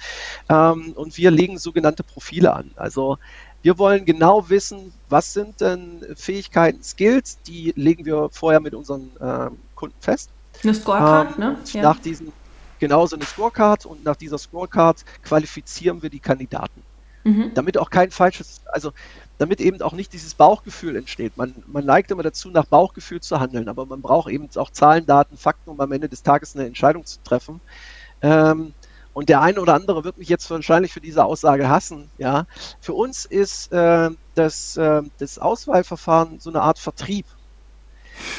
[0.51, 2.71] ähm, und wir legen sogenannte Profile an.
[2.77, 3.17] Also
[3.63, 9.11] Wir wollen genau wissen, was sind denn Fähigkeiten, Skills, die legen wir vorher mit unseren
[9.21, 10.31] äh, Kunden fest.
[10.63, 11.57] Eine Scorecard, ähm, ne?
[11.73, 11.83] Ja.
[11.83, 12.33] Nach diesen,
[12.81, 16.83] genauso eine Scorecard und nach dieser Scorecard qualifizieren wir die Kandidaten.
[17.23, 17.53] Mhm.
[17.55, 18.93] Damit auch kein falsches, also
[19.39, 21.37] damit eben auch nicht dieses Bauchgefühl entsteht.
[21.37, 25.07] Man, man neigt immer dazu, nach Bauchgefühl zu handeln, aber man braucht eben auch Zahlen,
[25.07, 27.61] Daten, Fakten, um am Ende des Tages eine Entscheidung zu treffen.
[28.23, 28.75] Ähm,
[29.13, 32.11] und der eine oder andere wird mich jetzt wahrscheinlich für diese Aussage hassen.
[32.19, 32.47] Ja,
[32.81, 37.27] für uns ist äh, das, äh, das Auswahlverfahren so eine Art Vertrieb.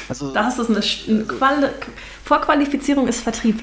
[0.08, 1.68] Also, das ist eine, eine Quali
[2.24, 3.62] Vorqualifizierung ist Vertrieb.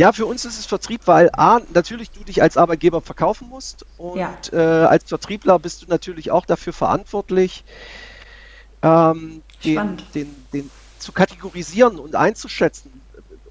[0.00, 3.84] Ja, für uns ist es Vertrieb, weil A, natürlich du dich als Arbeitgeber verkaufen musst
[3.98, 4.34] und ja.
[4.50, 7.64] äh, als Vertriebler bist du natürlich auch dafür verantwortlich,
[8.80, 12.99] ähm, den, den, den, zu kategorisieren und einzuschätzen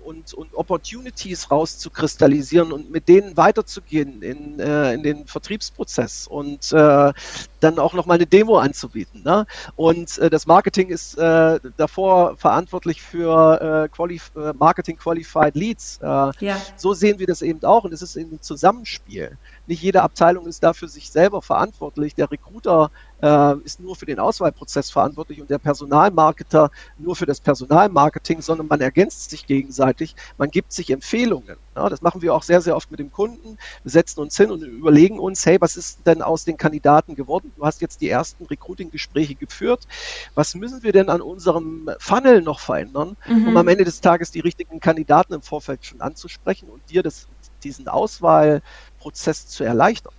[0.09, 7.13] und, und Opportunities rauszukristallisieren und mit denen weiterzugehen in, äh, in den Vertriebsprozess und äh,
[7.59, 9.21] dann auch nochmal eine Demo anzubieten.
[9.23, 9.45] Ne?
[9.75, 15.99] Und äh, das Marketing ist äh, davor verantwortlich für äh, Qualif äh, Marketing Qualified Leads.
[16.01, 16.31] Ja.
[16.75, 19.37] So sehen wir das eben auch und es ist ein Zusammenspiel.
[19.69, 22.15] Nicht jede Abteilung ist dafür sich selber verantwortlich.
[22.15, 22.89] Der Recruiter
[23.21, 28.65] äh, ist nur für den Auswahlprozess verantwortlich und der Personalmarketer nur für das Personalmarketing, sondern
[28.65, 31.55] man ergänzt sich gegenseitig, man gibt sich Empfehlungen.
[31.75, 33.59] Ja, das machen wir auch sehr, sehr oft mit dem Kunden.
[33.83, 37.51] Wir setzen uns hin und überlegen uns, hey, was ist denn aus den Kandidaten geworden?
[37.55, 39.87] Du hast jetzt die ersten Recruiting-Gespräche geführt.
[40.33, 43.49] Was müssen wir denn an unserem Funnel noch verändern, mhm.
[43.49, 47.27] um am Ende des Tages die richtigen Kandidaten im Vorfeld schon anzusprechen und dir das,
[47.59, 50.13] diesen Auswahlprozess zu erleichtern?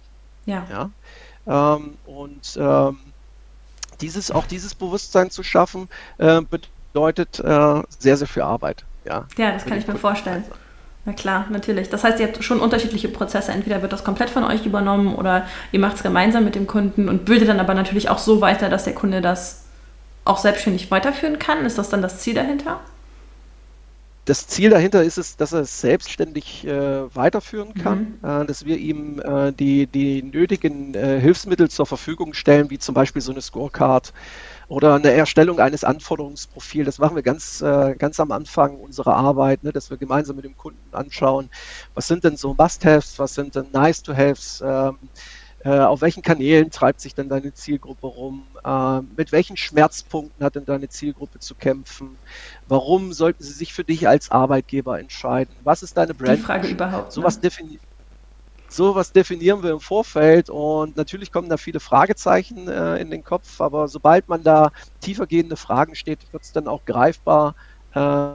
[0.46, 0.66] Ja.
[0.70, 0.90] ja?
[1.76, 2.98] Ähm, und ähm,
[4.00, 8.84] dieses, auch dieses Bewusstsein zu schaffen, äh, bedeutet äh, sehr, sehr viel Arbeit.
[9.04, 10.44] Ja, ja das kann ich mir vorstellen.
[11.06, 11.88] Na klar, natürlich.
[11.88, 13.52] Das heißt, ihr habt schon unterschiedliche Prozesse.
[13.52, 17.08] Entweder wird das komplett von euch übernommen oder ihr macht es gemeinsam mit dem Kunden
[17.08, 19.64] und bildet dann aber natürlich auch so weiter, dass der Kunde das
[20.26, 21.64] auch selbstständig weiterführen kann.
[21.64, 22.80] Ist das dann das Ziel dahinter?
[24.30, 28.42] Das Ziel dahinter ist es, dass er es selbstständig äh, weiterführen kann, mhm.
[28.42, 32.94] äh, dass wir ihm äh, die, die nötigen äh, Hilfsmittel zur Verfügung stellen, wie zum
[32.94, 34.12] Beispiel so eine Scorecard
[34.68, 36.86] oder eine Erstellung eines Anforderungsprofils.
[36.86, 40.44] Das machen wir ganz, äh, ganz am Anfang unserer Arbeit, ne, dass wir gemeinsam mit
[40.44, 41.50] dem Kunden anschauen,
[41.94, 44.96] was sind denn so Must-Haves, was sind denn Nice-to-Haves, ähm,
[45.62, 48.46] äh, auf welchen Kanälen treibt sich denn deine Zielgruppe rum?
[48.64, 52.16] Äh, mit welchen Schmerzpunkten hat denn deine Zielgruppe zu kämpfen?
[52.66, 55.54] Warum sollten sie sich für dich als Arbeitgeber entscheiden?
[55.62, 56.38] Was ist deine Brand?
[56.38, 57.12] Die Frage überhaupt.
[57.12, 57.42] Sowas ne?
[57.42, 57.82] definiert.
[58.68, 63.60] Sowas definieren wir im Vorfeld und natürlich kommen da viele Fragezeichen äh, in den Kopf,
[63.60, 64.70] aber sobald man da
[65.00, 67.56] tiefergehende Fragen steht, wird es dann auch greifbar
[67.94, 68.30] äh,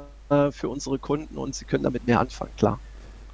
[0.51, 2.79] für unsere Kunden und sie können damit mehr anfangen, klar.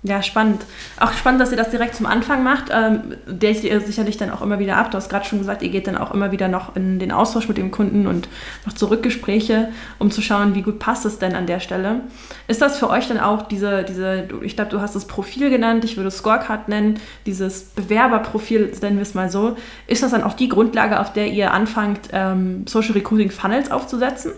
[0.04, 0.66] Ja, spannend.
[1.00, 2.70] Auch spannend, dass ihr das direkt zum Anfang macht.
[2.72, 4.90] Ähm, der ihr sicherlich dann auch immer wieder ab.
[4.90, 7.48] Du hast gerade schon gesagt, ihr geht dann auch immer wieder noch in den Austausch
[7.48, 8.28] mit dem Kunden und
[8.66, 12.02] macht Zurückgespräche, um zu schauen, wie gut passt es denn an der Stelle.
[12.48, 15.86] Ist das für euch dann auch diese, diese ich glaube, du hast das Profil genannt,
[15.86, 19.56] ich würde Scorecard nennen, dieses Bewerberprofil, nennen wir es mal so.
[19.86, 24.32] Ist das dann auch die Grundlage, auf der ihr anfangt, ähm, Social Recruiting Funnels aufzusetzen?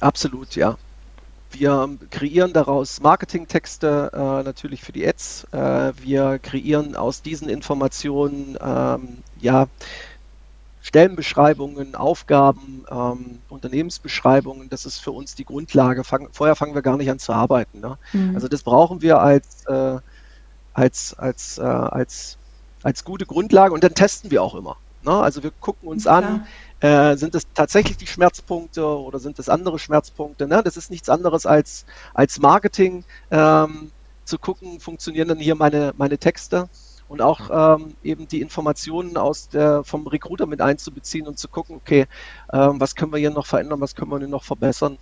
[0.00, 0.76] Absolut, ja.
[1.52, 5.44] Wir kreieren daraus Marketingtexte äh, natürlich für die Ads.
[5.52, 9.68] Äh, wir kreieren aus diesen Informationen ähm, ja,
[10.82, 14.68] Stellenbeschreibungen, Aufgaben, ähm, Unternehmensbeschreibungen.
[14.68, 16.04] Das ist für uns die Grundlage.
[16.04, 17.80] Fang, vorher fangen wir gar nicht an zu arbeiten.
[17.80, 17.98] Ne?
[18.12, 18.34] Mhm.
[18.34, 19.98] Also das brauchen wir als, äh,
[20.74, 22.36] als, als, äh, als,
[22.82, 24.76] als gute Grundlage und dann testen wir auch immer.
[25.04, 25.12] Ne?
[25.12, 26.12] Also wir gucken uns ja.
[26.18, 26.46] an,
[26.82, 30.48] äh, sind es tatsächlich die Schmerzpunkte oder sind es andere Schmerzpunkte?
[30.48, 30.62] Ne?
[30.64, 33.92] Das ist nichts anderes als, als Marketing ähm,
[34.24, 36.68] zu gucken, funktionieren denn hier meine, meine Texte
[37.06, 41.76] und auch ähm, eben die Informationen aus der, vom Recruiter mit einzubeziehen und zu gucken,
[41.76, 42.06] okay,
[42.52, 44.98] ähm, was können wir hier noch verändern, was können wir hier noch verbessern,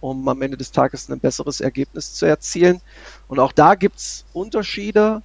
[0.00, 2.80] um am Ende des Tages ein besseres Ergebnis zu erzielen.
[3.28, 5.22] Und auch da gibt es Unterschiede.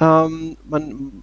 [0.00, 1.22] Ähm, man,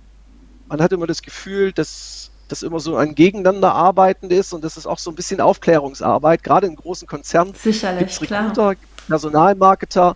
[0.69, 4.77] man hat immer das Gefühl, dass das immer so ein Gegeneinander arbeiten ist und das
[4.77, 6.43] ist auch so ein bisschen Aufklärungsarbeit.
[6.43, 8.75] Gerade in großen Konzernen gibt es Recruiter,
[9.07, 10.15] Personalmarketer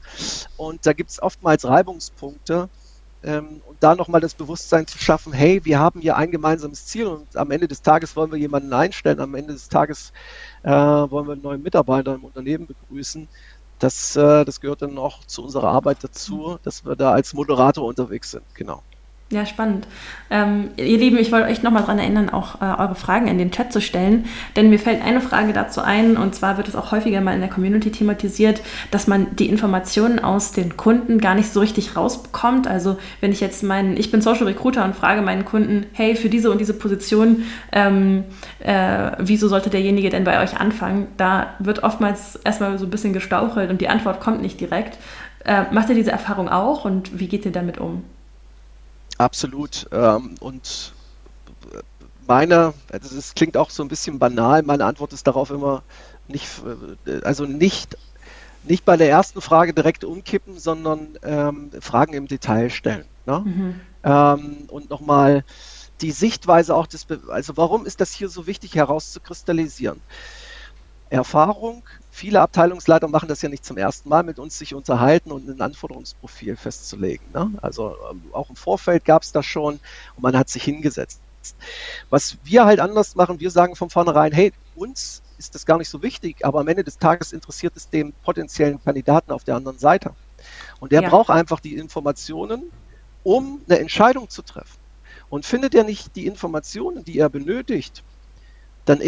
[0.57, 2.69] und da gibt es oftmals Reibungspunkte.
[3.23, 7.07] Ähm, und da nochmal das Bewusstsein zu schaffen, hey, wir haben hier ein gemeinsames Ziel
[7.07, 10.13] und am Ende des Tages wollen wir jemanden einstellen, am Ende des Tages
[10.61, 13.27] äh, wollen wir einen neuen Mitarbeiter im Unternehmen begrüßen.
[13.79, 17.85] Das, äh, das gehört dann auch zu unserer Arbeit dazu, dass wir da als Moderator
[17.85, 18.83] unterwegs sind, genau.
[19.35, 19.85] Ja, spannend.
[20.29, 23.51] Ähm, ihr Lieben, ich wollte euch nochmal daran erinnern, auch äh, eure Fragen in den
[23.51, 26.93] Chat zu stellen, denn mir fällt eine Frage dazu ein, und zwar wird es auch
[26.93, 31.51] häufiger mal in der Community thematisiert, dass man die Informationen aus den Kunden gar nicht
[31.51, 32.65] so richtig rausbekommt.
[32.65, 36.29] Also wenn ich jetzt meinen, ich bin Social Recruiter und frage meinen Kunden, hey, für
[36.29, 37.43] diese und diese Position,
[37.73, 38.23] ähm,
[38.59, 41.07] äh, wieso sollte derjenige denn bei euch anfangen?
[41.17, 44.97] Da wird oftmals erstmal so ein bisschen gestauchelt und die Antwort kommt nicht direkt.
[45.43, 48.03] Äh, macht ihr diese Erfahrung auch und wie geht ihr damit um?
[49.17, 49.87] Absolut.
[49.91, 50.93] Ähm, und
[52.27, 55.83] meine, also das klingt auch so ein bisschen banal, meine Antwort ist darauf immer
[56.27, 56.47] nicht,
[57.05, 57.97] äh, also nicht,
[58.63, 63.05] nicht bei der ersten Frage direkt umkippen, sondern ähm, Fragen im Detail stellen.
[63.25, 63.39] Ne?
[63.39, 63.81] Mhm.
[64.03, 65.43] Ähm, und nochmal
[66.01, 70.01] die Sichtweise auch des, also warum ist das hier so wichtig herauszukristallisieren?
[71.09, 71.83] Erfahrung,
[72.15, 75.59] viele Abteilungsleiter machen das ja nicht zum ersten Mal, mit uns sich unterhalten und ein
[75.59, 77.25] Anforderungsprofil festzulegen.
[77.33, 77.51] Ne?
[77.61, 79.81] Also ähm, auch im Vorfeld gab es das schon
[80.15, 81.19] und man hat sich hingesetzt.
[82.09, 85.89] Was wir halt anders machen, wir sagen von vornherein, hey, uns ist das gar nicht
[85.89, 89.77] so wichtig, aber am Ende des Tages interessiert es den potenziellen Kandidaten auf der anderen
[89.77, 90.15] Seite.
[90.79, 91.09] Und der ja.
[91.09, 92.71] braucht einfach die Informationen,
[93.23, 94.79] um eine Entscheidung zu treffen.
[95.29, 98.03] Und findet er nicht die Informationen, die er benötigt,
[98.85, 99.01] dann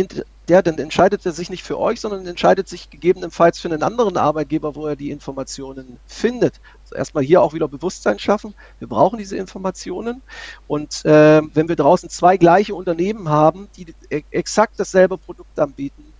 [0.50, 4.18] der, dann entscheidet er sich nicht für euch, sondern entscheidet sich gegebenenfalls für einen anderen
[4.18, 6.62] Arbeitgeber, wo er die Informationen findet.
[6.84, 8.54] Also erstmal hier auch wieder Bewusstsein schaffen.
[8.80, 10.22] Wir brauchen diese Informationen.
[10.68, 16.14] Und äh, wenn wir draußen zwei gleiche Unternehmen haben, die e-, exakt dasselbe Produkt anbieten,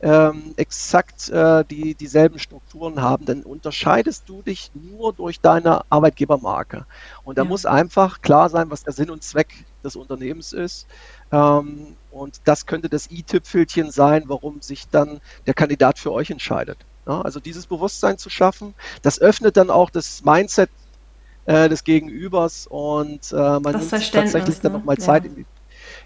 [0.00, 6.84] ähm, exakt äh, die, dieselben Strukturen haben, dann unterscheidest du dich nur durch deine Arbeitgebermarke.
[7.24, 7.48] Und da ja.
[7.48, 10.86] muss einfach klar sein, was der Sinn und Zweck des Unternehmens ist.
[11.32, 16.78] Ähm, und das könnte das i-Tüpfelchen sein, warum sich dann der Kandidat für euch entscheidet.
[17.06, 20.70] Ja, also dieses Bewusstsein zu schaffen, das öffnet dann auch das Mindset
[21.44, 24.62] äh, des Gegenübers und äh, man das nimmt tatsächlich ne?
[24.62, 25.30] dann nochmal Zeit ja.
[25.30, 25.46] in die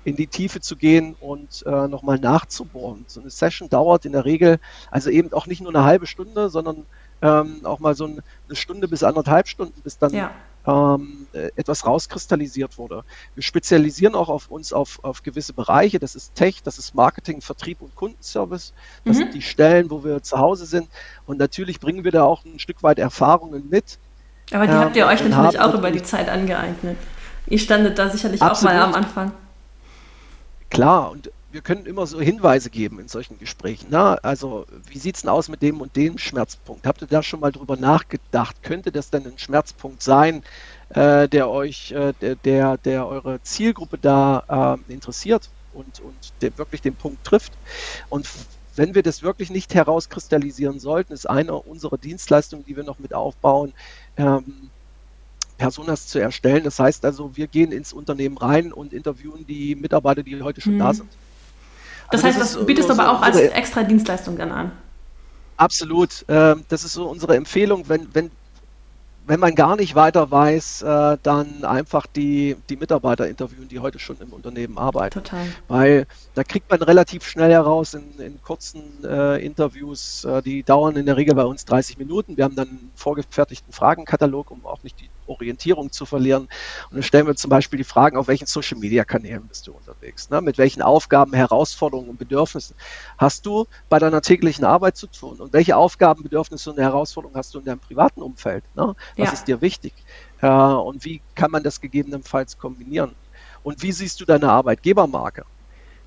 [0.05, 3.05] in die Tiefe zu gehen und äh, nochmal nachzubohren.
[3.09, 4.59] So eine Session dauert in der Regel
[4.91, 6.87] also eben auch nicht nur eine halbe Stunde, sondern
[7.21, 10.31] ähm, auch mal so eine Stunde bis anderthalb Stunden, bis dann ja.
[10.69, 13.03] Ähm, äh, etwas rauskristallisiert wurde.
[13.35, 15.99] Wir spezialisieren auch auf uns auf, auf gewisse Bereiche.
[15.99, 18.75] Das ist Tech, das ist Marketing, Vertrieb und Kundenservice.
[19.05, 19.21] Das mhm.
[19.21, 20.89] sind die Stellen, wo wir zu Hause sind.
[21.27, 23.99] Und natürlich bringen wir da auch ein Stück weit Erfahrungen mit.
[24.53, 26.99] Aber die ähm, habt ihr euch natürlich auch über die Zeit angeeignet.
[27.47, 28.75] Ihr standet da sicherlich absolut.
[28.75, 29.33] auch mal am Anfang.
[30.71, 33.87] Klar, und wir können immer so Hinweise geben in solchen Gesprächen.
[33.91, 36.87] Na, also, wie sieht es denn aus mit dem und dem Schmerzpunkt?
[36.87, 38.63] Habt ihr da schon mal drüber nachgedacht?
[38.63, 40.43] Könnte das denn ein Schmerzpunkt sein,
[40.91, 42.13] äh, der euch, äh,
[42.45, 47.55] der, der eure Zielgruppe da äh, interessiert und, und der wirklich den Punkt trifft?
[48.11, 48.29] Und
[48.77, 53.15] wenn wir das wirklich nicht herauskristallisieren sollten, ist eine unserer Dienstleistungen, die wir noch mit
[53.15, 53.73] aufbauen,
[54.19, 54.71] ähm,
[55.57, 56.63] Personas zu erstellen.
[56.65, 60.75] Das heißt also, wir gehen ins Unternehmen rein und interviewen die Mitarbeiter, die heute schon
[60.75, 60.81] mhm.
[60.81, 61.09] da sind.
[62.11, 64.73] Das heißt, das, das bietest du aber auch als extra Dienstleistung dann an.
[65.57, 66.25] Absolut.
[66.29, 68.31] Ähm, das ist so unsere Empfehlung, wenn, wenn
[69.29, 73.99] wenn man gar nicht weiter weiß, äh, dann einfach die, die Mitarbeiter interviewen, die heute
[73.99, 75.13] schon im Unternehmen arbeiten.
[75.13, 75.47] Total.
[75.69, 80.97] Weil da kriegt man relativ schnell heraus in, in kurzen äh, Interviews, äh, die dauern
[80.97, 82.39] in der Regel bei uns 30 Minuten.
[82.39, 86.43] Wir haben dann einen vorgefertigten Fragenkatalog, um auch nicht die Orientierung zu verlieren.
[86.91, 90.31] Und dann stellen wir zum Beispiel die Fragen, auf welchen Social-Media-Kanälen bist du unterwegs?
[90.31, 90.41] Ne?
[90.41, 92.77] Mit welchen Aufgaben, Herausforderungen und Bedürfnissen
[93.19, 95.41] hast du bei deiner täglichen Arbeit zu tun?
[95.41, 98.65] Und welche Aufgaben, Bedürfnisse und Herausforderungen hast du in deinem privaten Umfeld?
[98.75, 98.95] Ne?
[99.17, 99.33] Was ja.
[99.33, 99.93] ist dir wichtig?
[100.41, 103.15] Äh, und wie kann man das gegebenenfalls kombinieren?
[103.63, 105.45] Und wie siehst du deine Arbeitgebermarke?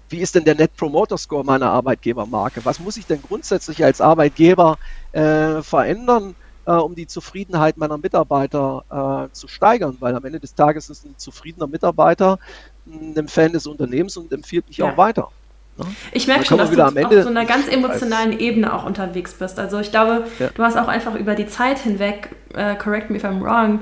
[0.09, 2.65] Wie ist denn der Net Promoter Score meiner Arbeitgebermarke?
[2.65, 4.77] Was muss ich denn grundsätzlich als Arbeitgeber
[5.13, 6.35] äh, verändern,
[6.77, 9.97] äh, um die Zufriedenheit meiner Mitarbeiter äh, zu steigern?
[9.99, 12.39] Weil am Ende des Tages ist ein zufriedener Mitarbeiter
[12.85, 14.91] ein Fan des Unternehmens und empfiehlt mich ja.
[14.91, 15.29] auch weiter.
[15.77, 15.85] Ne?
[16.11, 19.59] Ich merke schon, dass du auf so einer ganz emotionalen Ebene auch unterwegs bist.
[19.59, 20.49] Also ich glaube, ja.
[20.53, 23.81] du hast auch einfach über die Zeit hinweg, uh, correct me if I'm wrong,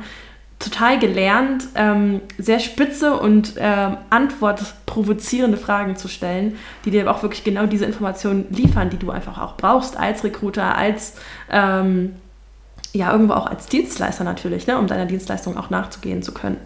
[0.60, 7.45] total gelernt, ähm, sehr spitze und ähm, antwortprovozierende Fragen zu stellen, die dir auch wirklich
[7.45, 11.15] genau diese Informationen liefern, die du einfach auch brauchst als Recruiter, als
[11.49, 12.15] ähm,
[12.93, 16.58] ja irgendwo auch als Dienstleister natürlich, ne, um deiner Dienstleistung auch nachzugehen zu können.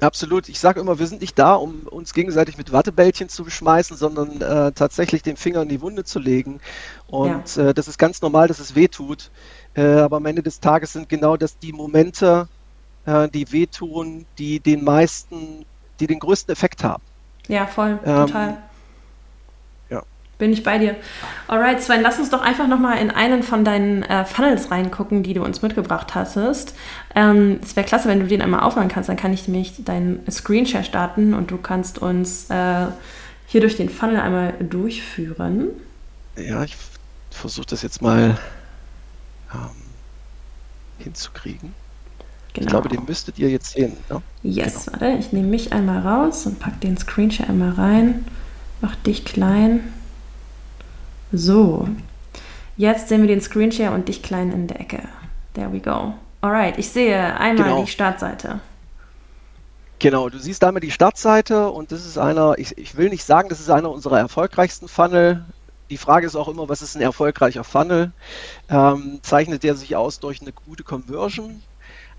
[0.00, 0.50] Absolut.
[0.50, 4.42] Ich sage immer, wir sind nicht da, um uns gegenseitig mit Wattebällchen zu beschmeißen, sondern
[4.42, 6.60] äh, tatsächlich den Finger in die Wunde zu legen.
[7.06, 7.68] Und ja.
[7.68, 9.30] äh, das ist ganz normal, dass es weh tut.
[9.74, 12.46] Äh, aber am Ende des Tages sind genau das die Momente,
[13.06, 15.64] äh, die wehtun, die den meisten,
[15.98, 17.02] die den größten Effekt haben.
[17.48, 18.58] Ja, voll, ähm, total.
[20.38, 20.96] Bin ich bei dir.
[21.48, 25.32] Alright, Sven, lass uns doch einfach nochmal in einen von deinen äh, Funnels reingucken, die
[25.32, 26.74] du uns mitgebracht hattest.
[27.14, 29.08] Ähm, es wäre klasse, wenn du den einmal aufmachen kannst.
[29.08, 32.86] Dann kann ich nämlich deinen Screenshare starten und du kannst uns äh,
[33.46, 35.70] hier durch den Funnel einmal durchführen.
[36.36, 36.76] Ja, ich
[37.30, 38.38] versuche das jetzt mal
[39.54, 39.70] ähm,
[40.98, 41.74] hinzukriegen.
[42.52, 42.66] Genau.
[42.66, 43.96] Ich glaube, den müsstet ihr jetzt sehen.
[44.10, 44.22] Ne?
[44.42, 45.00] Yes, genau.
[45.00, 48.26] warte, ich nehme mich einmal raus und packe den Screenshare einmal rein.
[48.82, 49.92] Mach dich klein.
[51.32, 51.88] So,
[52.76, 55.02] jetzt sehen wir den Screenshare und dich klein in der Ecke.
[55.54, 56.14] There we go.
[56.40, 57.82] Alright, ich sehe einmal genau.
[57.82, 58.60] die Startseite.
[59.98, 63.48] Genau, du siehst einmal die Startseite und das ist einer, ich, ich will nicht sagen,
[63.48, 65.44] das ist einer unserer erfolgreichsten Funnel.
[65.88, 68.12] Die Frage ist auch immer, was ist ein erfolgreicher Funnel?
[68.68, 71.62] Ähm, zeichnet der sich aus durch eine gute Conversion?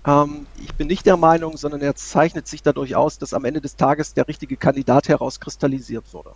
[0.06, 3.60] Ähm, ich bin nicht der Meinung, sondern er zeichnet sich dadurch aus, dass am Ende
[3.60, 6.32] des Tages der richtige Kandidat herauskristallisiert wurde.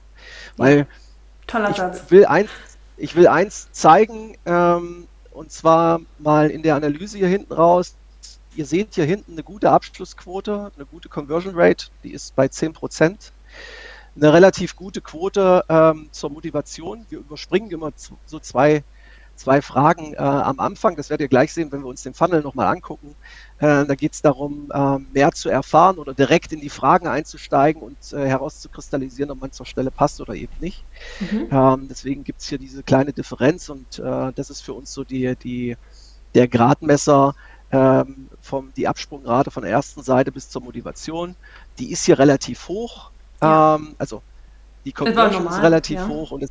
[0.56, 0.86] Weil
[1.46, 2.10] Toller ich Satz.
[2.10, 2.50] Will eins,
[2.96, 7.96] ich will eins zeigen, ähm, und zwar mal in der Analyse hier hinten raus.
[8.54, 12.74] Ihr seht hier hinten eine gute Abschlussquote, eine gute Conversion Rate, die ist bei 10
[12.74, 13.32] Prozent.
[14.14, 17.06] Eine relativ gute Quote ähm, zur Motivation.
[17.08, 17.92] Wir überspringen immer
[18.26, 18.84] so zwei
[19.42, 20.94] zwei Fragen äh, am Anfang.
[20.96, 23.14] Das werdet ihr gleich sehen, wenn wir uns den Funnel nochmal angucken.
[23.58, 27.82] Äh, da geht es darum, äh, mehr zu erfahren oder direkt in die Fragen einzusteigen
[27.82, 30.84] und äh, herauszukristallisieren, ob man zur Stelle passt oder eben nicht.
[31.20, 31.48] Mhm.
[31.50, 35.02] Ähm, deswegen gibt es hier diese kleine Differenz und äh, das ist für uns so
[35.02, 35.76] die, die,
[36.34, 37.34] der Gradmesser,
[37.72, 41.34] ähm, vom, die Absprungrate von der ersten Seite bis zur Motivation.
[41.78, 43.10] Die ist hier relativ hoch.
[43.40, 43.74] Ja.
[43.74, 44.22] Ähm, also
[44.84, 46.08] die Conversion ist relativ ja.
[46.08, 46.50] hoch und es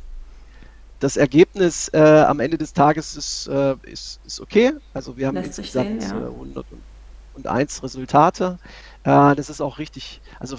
[1.02, 4.72] das Ergebnis äh, am Ende des Tages ist, äh, ist, ist okay.
[4.94, 6.28] Also wir haben Lässt insgesamt sehen, ja.
[7.34, 8.58] 101 Resultate.
[9.02, 10.56] Äh, das ist auch richtig, also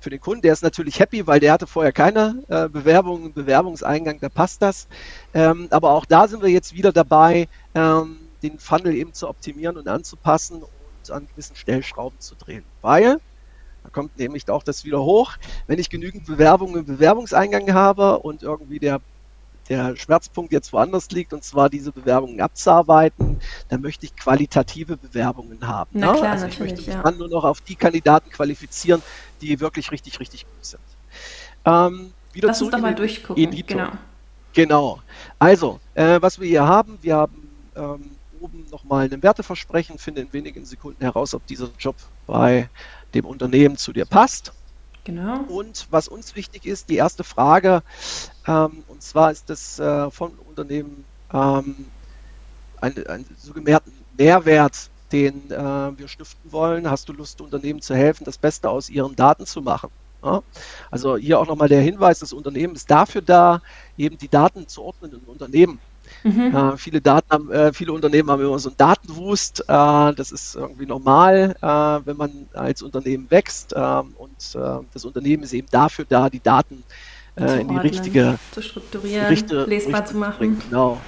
[0.00, 4.20] für den Kunden, der ist natürlich happy, weil der hatte vorher keine äh, Bewerbung, Bewerbungseingang,
[4.20, 4.86] da passt das.
[5.32, 9.78] Ähm, aber auch da sind wir jetzt wieder dabei, ähm, den Funnel eben zu optimieren
[9.78, 12.64] und anzupassen und an gewissen Stellschrauben zu drehen.
[12.82, 13.18] Weil,
[13.82, 18.42] da kommt nämlich auch das wieder hoch, wenn ich genügend Bewerbungen im Bewerbungseingang habe und
[18.42, 19.00] irgendwie der
[19.68, 25.66] der Schmerzpunkt jetzt woanders liegt, und zwar diese Bewerbungen abzuarbeiten, dann möchte ich qualitative Bewerbungen
[25.66, 25.90] haben.
[25.92, 26.18] Na ne?
[26.18, 27.02] klar, also ich möchte mich ja.
[27.02, 29.02] dann nur noch auf die Kandidaten qualifizieren,
[29.40, 30.82] die wirklich richtig, richtig gut sind.
[31.64, 33.42] Ähm, wieder Lass uns doch mal durchgucken.
[33.42, 33.76] Editor.
[33.76, 33.92] Genau.
[34.52, 35.00] Genau.
[35.38, 40.32] Also, äh, was wir hier haben, wir haben ähm, oben nochmal ein Werteversprechen, finde in
[40.32, 42.68] wenigen Sekunden heraus, ob dieser Job bei
[43.14, 44.52] dem Unternehmen zu dir passt.
[45.06, 45.44] Genau.
[45.46, 47.84] Und was uns wichtig ist, die erste Frage,
[48.48, 51.86] ähm, und zwar ist das äh, von Unternehmen ähm,
[52.80, 56.90] ein, ein sogenannten Mehrwert, den äh, wir stiften wollen.
[56.90, 59.90] Hast du Lust, Unternehmen zu helfen, das Beste aus ihren Daten zu machen?
[60.24, 60.42] Ja?
[60.90, 63.62] Also hier auch nochmal der Hinweis, das Unternehmen ist dafür da,
[63.96, 65.78] eben die Daten zu ordnen in Unternehmen.
[66.22, 66.54] Mhm.
[66.54, 69.60] Äh, viele, Daten haben, äh, viele Unternehmen haben immer so einen Datenwust.
[69.60, 71.66] Äh, das ist irgendwie normal, äh,
[72.06, 73.74] wenn man als Unternehmen wächst.
[73.76, 76.82] Ähm, und äh, das Unternehmen ist eben dafür da, die Daten
[77.36, 80.62] äh, in die richtige zu strukturieren, richtige, lesbar richtige, zu machen.
[80.68, 81.00] Genau.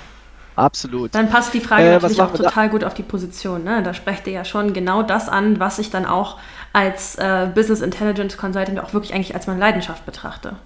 [0.55, 1.15] Absolut.
[1.15, 2.73] Dann passt die Frage natürlich auch total da?
[2.73, 3.63] gut auf die Position.
[3.63, 3.81] Ne?
[3.85, 6.37] Da sprecht ihr ja schon genau das an, was ich dann auch
[6.73, 7.17] als
[7.55, 10.57] Business Intelligence Consultant auch wirklich eigentlich als meine Leidenschaft betrachte.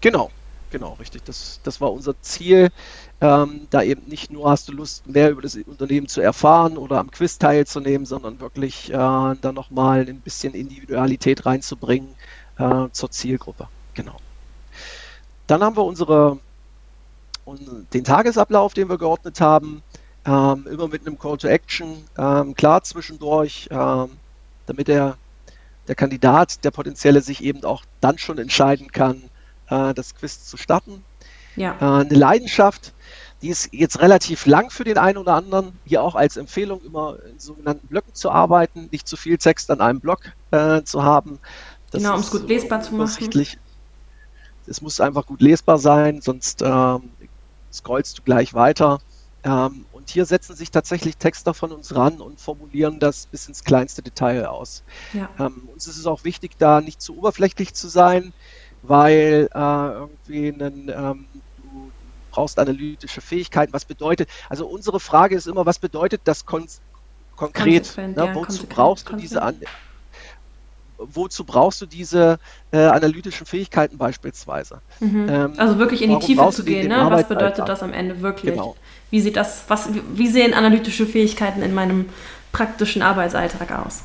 [0.00, 0.30] Genau,
[0.72, 1.22] Genau, richtig.
[1.24, 2.70] Das, das war unser Ziel.
[3.22, 6.98] Ähm, da eben nicht nur hast du Lust, mehr über das Unternehmen zu erfahren oder
[6.98, 12.08] am Quiz teilzunehmen, sondern wirklich äh, da nochmal ein bisschen Individualität reinzubringen
[12.58, 13.68] äh, zur Zielgruppe.
[13.94, 14.16] Genau.
[15.46, 16.38] Dann haben wir unsere,
[17.94, 19.84] den Tagesablauf, den wir geordnet haben,
[20.26, 24.10] ähm, immer mit einem Call to Action, ähm, klar zwischendurch, ähm,
[24.66, 25.16] damit der,
[25.86, 29.22] der Kandidat, der potenzielle sich eben auch dann schon entscheiden kann,
[29.68, 31.04] äh, das Quiz zu starten.
[31.56, 31.76] Ja.
[31.80, 32.92] Äh, eine Leidenschaft,
[33.42, 35.72] die ist jetzt relativ lang für den einen oder anderen.
[35.84, 39.80] Hier auch als Empfehlung immer in sogenannten Blöcken zu arbeiten, nicht zu viel Text an
[39.80, 40.20] einem Block
[40.52, 41.38] äh, zu haben.
[41.90, 43.46] Das genau, um es gut lesbar zu machen.
[44.66, 47.10] Es muss einfach gut lesbar sein, sonst ähm,
[47.72, 49.00] scrollst du gleich weiter.
[49.42, 53.64] Ähm, und hier setzen sich tatsächlich Texter von uns ran und formulieren das bis ins
[53.64, 54.84] kleinste Detail aus.
[55.12, 55.28] Ja.
[55.40, 58.32] Ähm, uns ist es auch wichtig, da nicht zu oberflächlich zu sein
[58.82, 61.26] weil äh, irgendwie einen, ähm,
[62.32, 63.72] brauchst analytische Fähigkeiten.
[63.72, 66.66] Was bedeutet, also unsere Frage ist immer, was bedeutet das kon
[67.36, 67.96] konkret?
[67.96, 68.14] Ne?
[68.16, 69.56] Ja, wozu brauchst du diese an
[70.98, 72.38] wozu brauchst du diese
[72.70, 74.80] äh, analytischen Fähigkeiten beispielsweise?
[75.00, 75.28] Mhm.
[75.28, 77.06] Ähm, also wirklich in die Tiefe zu gehen, ne?
[77.10, 78.54] was bedeutet das am Ende wirklich?
[78.54, 78.76] Genau.
[79.10, 82.08] Wie sieht das, was, wie sehen analytische Fähigkeiten in meinem
[82.52, 84.02] praktischen Arbeitsalltag aus?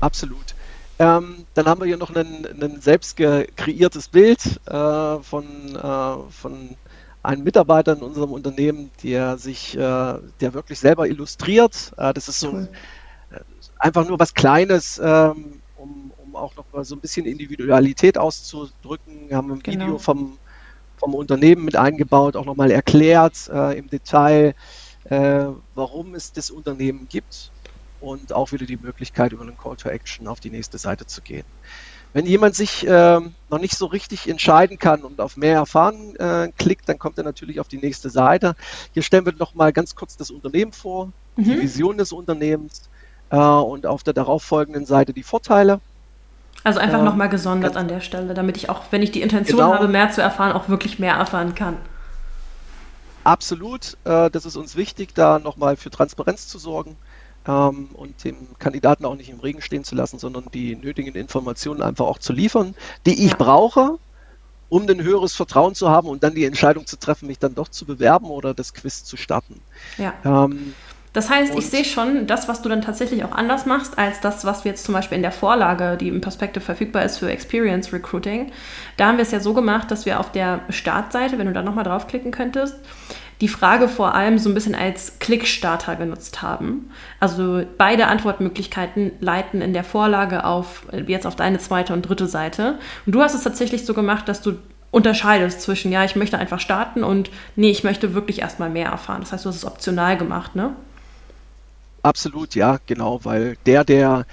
[0.00, 0.54] Absolut.
[0.98, 5.44] Ähm, dann haben wir hier noch ein selbst kreiertes Bild äh, von,
[5.76, 6.76] äh, von
[7.26, 11.92] einem Mitarbeiter in unserem Unternehmen, der sich, äh, der wirklich selber illustriert.
[11.96, 12.68] Äh, das ist so cool.
[13.30, 13.40] Äh,
[13.78, 19.28] einfach nur was Kleines, ähm, um, um auch noch mal so ein bisschen Individualität auszudrücken.
[19.28, 19.84] Wir haben ein genau.
[19.84, 20.38] Video vom,
[20.98, 24.54] vom Unternehmen mit eingebaut, auch nochmal erklärt im Detail,
[25.74, 27.52] warum es das Unternehmen gibt
[28.00, 31.20] und auch wieder die Möglichkeit, über einen Call to Action auf die nächste Seite zu
[31.20, 31.44] gehen.
[32.12, 36.50] Wenn jemand sich äh, noch nicht so richtig entscheiden kann und auf mehr erfahren äh,
[36.58, 38.56] klickt, dann kommt er natürlich auf die nächste Seite.
[38.94, 41.44] Hier stellen wir noch mal ganz kurz das Unternehmen vor, mhm.
[41.44, 42.88] die Vision des Unternehmens
[43.30, 45.80] äh, und auf der darauffolgenden Seite die Vorteile.
[46.64, 49.58] Also einfach ähm, nochmal gesondert an der Stelle, damit ich auch, wenn ich die Intention
[49.58, 49.74] genau.
[49.74, 51.76] habe, mehr zu erfahren, auch wirklich mehr erfahren kann.
[53.24, 56.96] Absolut, äh, das ist uns wichtig, da nochmal für Transparenz zu sorgen
[57.46, 61.82] ähm, und dem Kandidaten auch nicht im Regen stehen zu lassen, sondern die nötigen Informationen
[61.82, 62.74] einfach auch zu liefern,
[63.06, 63.98] die ich brauche,
[64.68, 67.68] um ein höheres Vertrauen zu haben und dann die Entscheidung zu treffen, mich dann doch
[67.68, 69.60] zu bewerben oder das Quiz zu starten.
[69.96, 70.14] Ja.
[70.24, 70.74] Ähm,
[71.12, 74.44] das heißt, ich sehe schon, das, was du dann tatsächlich auch anders machst, als das,
[74.44, 77.90] was wir jetzt zum Beispiel in der Vorlage, die im Perspektive verfügbar ist für Experience
[77.90, 78.52] Recruiting,
[78.98, 81.62] da haben wir es ja so gemacht, dass wir auf der Startseite, wenn du da
[81.62, 82.76] nochmal draufklicken könntest,
[83.40, 86.90] die Frage vor allem so ein bisschen als Klickstarter genutzt haben.
[87.20, 92.78] Also beide Antwortmöglichkeiten leiten in der Vorlage auf jetzt auf deine zweite und dritte Seite.
[93.04, 94.54] Und du hast es tatsächlich so gemacht, dass du
[94.90, 99.20] unterscheidest zwischen, ja, ich möchte einfach starten und nee, ich möchte wirklich erstmal mehr erfahren.
[99.20, 100.74] Das heißt, du hast es optional gemacht, ne?
[102.02, 104.24] Absolut, ja, genau, weil der, der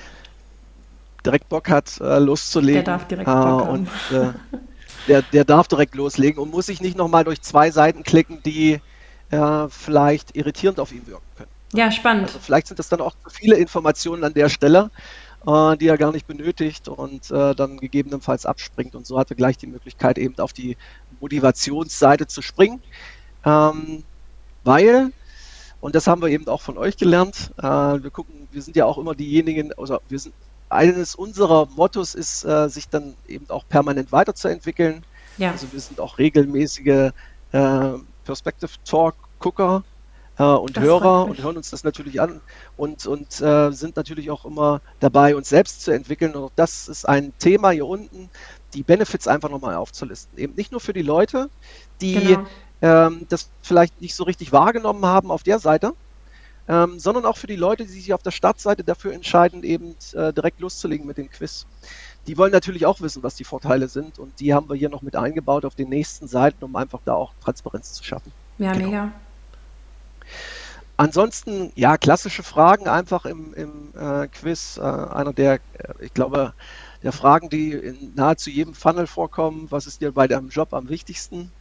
[1.25, 2.83] direkt Bock hat, äh, loszulegen.
[2.85, 4.29] Der darf direkt äh, Bock und, äh,
[5.07, 8.79] der, der darf direkt loslegen und muss sich nicht nochmal durch zwei Seiten klicken, die
[9.31, 11.49] äh, vielleicht irritierend auf ihn wirken können.
[11.73, 12.27] Ja, spannend.
[12.27, 14.91] Also vielleicht sind das dann auch zu viele Informationen an der Stelle,
[15.47, 18.95] äh, die er gar nicht benötigt und äh, dann gegebenenfalls abspringt.
[18.95, 20.77] Und so hat er gleich die Möglichkeit, eben auf die
[21.19, 22.81] Motivationsseite zu springen.
[23.43, 24.03] Ähm,
[24.63, 25.11] weil,
[25.81, 28.85] und das haben wir eben auch von euch gelernt, äh, wir gucken, wir sind ja
[28.85, 30.33] auch immer diejenigen, also wir sind
[30.69, 35.03] eines unserer Mottos ist, äh, sich dann eben auch permanent weiterzuentwickeln.
[35.37, 35.51] Ja.
[35.51, 37.11] Also wir sind auch regelmäßige
[37.51, 37.91] äh,
[38.23, 39.83] Perspective Talk Gucker
[40.37, 42.41] äh, und das Hörer und hören uns das natürlich an
[42.77, 46.33] und, und äh, sind natürlich auch immer dabei, uns selbst zu entwickeln.
[46.35, 48.29] Und auch das ist ein Thema hier unten,
[48.73, 50.37] die Benefits einfach nochmal aufzulisten.
[50.37, 51.49] Eben nicht nur für die Leute,
[52.01, 52.45] die genau.
[52.81, 55.93] ähm, das vielleicht nicht so richtig wahrgenommen haben auf der Seite,
[56.67, 60.33] ähm, sondern auch für die Leute, die sich auf der Startseite dafür entscheiden, eben äh,
[60.33, 61.67] direkt loszulegen mit dem Quiz.
[62.27, 65.01] Die wollen natürlich auch wissen, was die Vorteile sind und die haben wir hier noch
[65.01, 68.31] mit eingebaut auf den nächsten Seiten, um einfach da auch Transparenz zu schaffen.
[68.57, 68.85] Ja, genau.
[68.85, 69.11] mega.
[70.95, 74.77] Ansonsten, ja, klassische Fragen einfach im, im äh, Quiz.
[74.77, 75.59] Äh, einer der, äh,
[76.01, 76.53] ich glaube,
[77.01, 79.67] der Fragen, die in nahezu jedem Funnel vorkommen.
[79.71, 81.51] Was ist dir bei deinem Job am wichtigsten?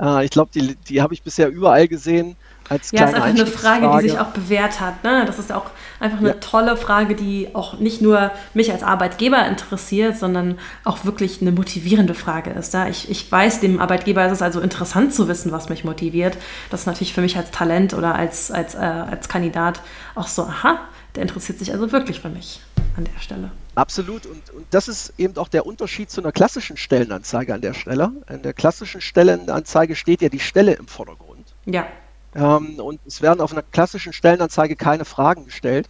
[0.00, 2.36] Äh, ich glaube, die, die habe ich bisher überall gesehen.
[2.68, 5.04] Als ja, ist einfach eine Frage, die sich auch bewährt hat.
[5.04, 5.24] Ne?
[5.24, 5.66] Das ist auch
[6.00, 6.34] einfach eine ja.
[6.34, 12.14] tolle Frage, die auch nicht nur mich als Arbeitgeber interessiert, sondern auch wirklich eine motivierende
[12.14, 12.74] Frage ist.
[12.74, 12.88] Ja?
[12.88, 16.36] Ich, ich weiß, dem Arbeitgeber ist es also interessant zu wissen, was mich motiviert.
[16.70, 19.80] Das ist natürlich für mich als Talent oder als, als, äh, als Kandidat
[20.16, 20.80] auch so, aha,
[21.14, 22.60] der interessiert sich also wirklich für mich
[22.96, 23.52] an der Stelle.
[23.76, 24.24] Absolut.
[24.24, 28.10] Und, und das ist eben auch der Unterschied zu einer klassischen Stellenanzeige an der Stelle.
[28.28, 31.54] In der klassischen Stellenanzeige steht ja die Stelle im Vordergrund.
[31.66, 31.86] Ja.
[32.34, 35.88] Ähm, und es werden auf einer klassischen Stellenanzeige keine Fragen gestellt.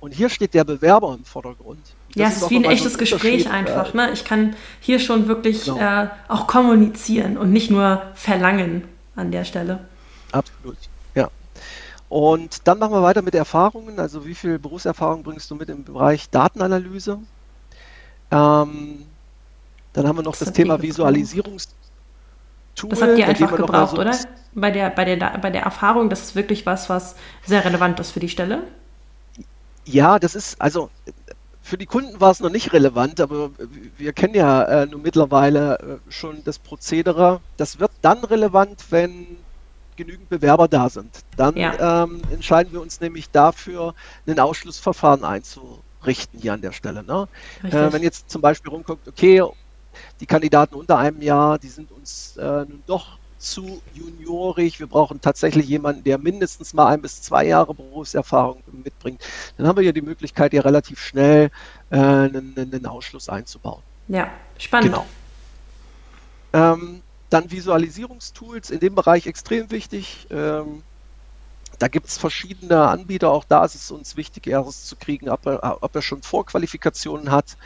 [0.00, 1.80] Und hier steht der Bewerber im Vordergrund.
[2.14, 3.92] Das ja, es ist wie ein echtes so ein Gespräch einfach.
[3.92, 4.10] Ne?
[4.12, 5.78] Ich kann hier schon wirklich genau.
[5.78, 8.84] äh, auch kommunizieren und nicht nur verlangen
[9.16, 9.80] an der Stelle.
[10.32, 10.78] Absolut.
[12.08, 13.98] Und dann machen wir weiter mit Erfahrungen.
[14.00, 17.18] Also wie viel Berufserfahrung bringst du mit im Bereich Datenanalyse?
[18.30, 19.06] Ähm,
[19.92, 21.74] dann haben wir noch das, das Thema Visualisierungstool.
[22.88, 24.16] Das habt ihr einfach gebraucht, so oder?
[24.54, 28.12] Bei der, bei, der, bei der Erfahrung, das ist wirklich was, was sehr relevant ist
[28.12, 28.62] für die Stelle?
[29.84, 30.90] Ja, das ist, also
[31.62, 33.50] für die Kunden war es noch nicht relevant, aber
[33.98, 37.40] wir kennen ja äh, nun mittlerweile äh, schon das Prozedere.
[37.58, 39.36] Das wird dann relevant, wenn
[39.98, 41.24] genügend Bewerber da sind.
[41.36, 42.04] Dann ja.
[42.04, 43.94] ähm, entscheiden wir uns nämlich dafür,
[44.26, 47.02] ein Ausschlussverfahren einzurichten hier an der Stelle.
[47.02, 47.28] Ne?
[47.64, 49.42] Äh, wenn jetzt zum Beispiel rumguckt, okay,
[50.20, 54.80] die Kandidaten unter einem Jahr, die sind uns äh, nun doch zu juniorig.
[54.80, 59.22] Wir brauchen tatsächlich jemanden, der mindestens mal ein bis zwei Jahre Berufserfahrung mitbringt.
[59.56, 61.50] Dann haben wir ja die Möglichkeit, hier relativ schnell
[61.90, 63.82] äh, einen, einen Ausschluss einzubauen.
[64.08, 64.92] Ja, spannend.
[64.92, 65.06] Genau.
[66.52, 70.26] Ähm, dann Visualisierungstools in dem Bereich extrem wichtig.
[70.30, 70.82] Ähm,
[71.78, 73.30] da gibt es verschiedene Anbieter.
[73.30, 77.30] Auch da ist es uns wichtig, erst zu kriegen, ob er, ob er schon Vorqualifikationen
[77.30, 77.56] hat.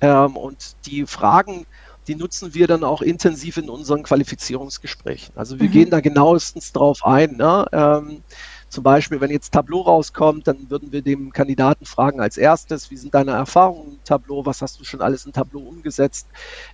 [0.00, 1.66] Ähm, und die Fragen,
[2.06, 5.34] die nutzen wir dann auch intensiv in unseren Qualifizierungsgesprächen.
[5.36, 5.72] Also wir mhm.
[5.72, 7.36] gehen da genauestens drauf ein.
[7.36, 7.66] Ne?
[7.72, 8.22] Ähm,
[8.68, 12.96] zum Beispiel, wenn jetzt Tableau rauskommt, dann würden wir dem Kandidaten fragen als erstes, wie
[12.96, 16.26] sind deine Erfahrungen im Tableau, was hast du schon alles in Tableau umgesetzt,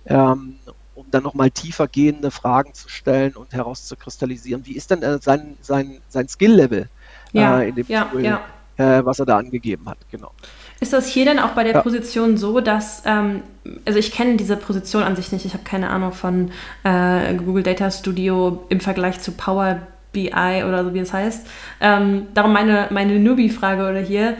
[0.07, 0.57] ähm,
[1.01, 5.57] um dann nochmal tiefer gehende Fragen zu stellen und herauszukristallisieren, wie ist denn äh, sein,
[5.61, 6.87] sein, sein Skill-Level
[7.33, 8.41] ja, äh, in dem ja, Tool, ja.
[8.77, 10.31] Äh, was er da angegeben hat, genau.
[10.79, 11.81] Ist das hier denn auch bei der ja.
[11.81, 13.43] Position so, dass, ähm,
[13.85, 16.51] also ich kenne diese Position an sich nicht, ich habe keine Ahnung von
[16.83, 19.81] äh, Google Data Studio im Vergleich zu Power
[20.13, 21.47] BI oder so wie es heißt.
[21.79, 24.37] Ähm, darum meine, meine Newbie-Frage oder hier.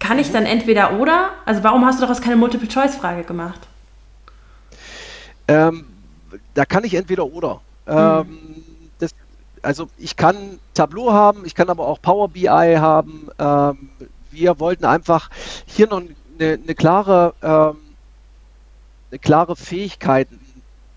[0.00, 1.30] Kann ich dann entweder oder?
[1.46, 3.60] Also warum hast du daraus keine Multiple-Choice-Frage gemacht?
[5.48, 5.86] Ähm,
[6.54, 7.60] da kann ich entweder oder.
[7.86, 7.96] Hm.
[7.96, 8.38] Ähm,
[8.98, 9.14] das,
[9.62, 13.28] also ich kann Tableau haben, ich kann aber auch Power BI haben.
[13.38, 13.90] Ähm,
[14.30, 15.30] wir wollten einfach
[15.66, 16.02] hier noch
[16.38, 17.76] eine, eine klare, ähm,
[19.10, 20.28] eine klare Fähigkeit,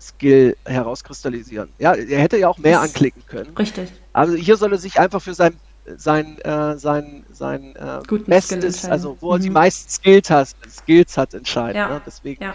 [0.00, 1.70] Skill herauskristallisieren.
[1.78, 3.56] Ja, er hätte ja auch mehr das anklicken können.
[3.56, 3.92] Richtig.
[4.12, 5.54] Also hier soll er sich einfach für sein
[5.96, 9.42] sein äh, sein sein äh, bestes, also wo er mhm.
[9.42, 11.76] die meisten Skills hat, Skills hat entscheiden.
[11.76, 11.88] Ja.
[11.88, 12.02] Ne?
[12.06, 12.54] Deswegen ja.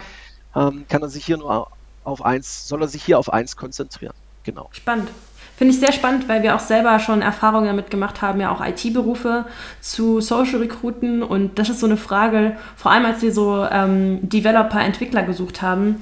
[0.54, 1.68] ähm, kann er sich hier nur
[2.04, 4.14] auf eins, soll er sich hier auf eins konzentrieren.
[4.44, 4.68] Genau.
[4.72, 5.08] Spannend.
[5.56, 8.64] Finde ich sehr spannend, weil wir auch selber schon Erfahrungen damit gemacht haben, ja auch
[8.64, 9.46] IT-Berufe
[9.80, 11.22] zu Social Recruiten.
[11.22, 15.62] Und das ist so eine Frage, vor allem als wir so ähm, Developer, Entwickler gesucht
[15.62, 16.00] haben,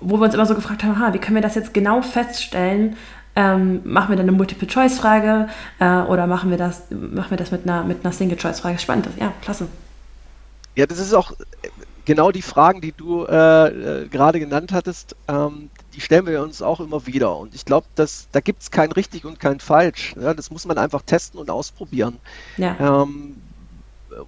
[0.00, 2.96] wo wir uns immer so gefragt haben, ha, wie können wir das jetzt genau feststellen?
[3.36, 5.48] Ähm, machen wir dann eine Multiple-Choice-Frage
[5.78, 8.78] äh, oder machen wir das, machen wir das mit einer, mit einer Single-Choice-Frage?
[8.78, 9.68] Spannend, ja, klasse.
[10.74, 11.32] Ja, das ist auch
[12.04, 16.62] genau die Fragen, die du äh, äh, gerade genannt hattest, ähm, die stellen wir uns
[16.62, 17.36] auch immer wieder.
[17.36, 20.14] Und ich glaube, da gibt es kein richtig und kein falsch.
[20.20, 22.18] Ja, das muss man einfach testen und ausprobieren.
[22.56, 23.02] Ja.
[23.02, 23.36] Ähm,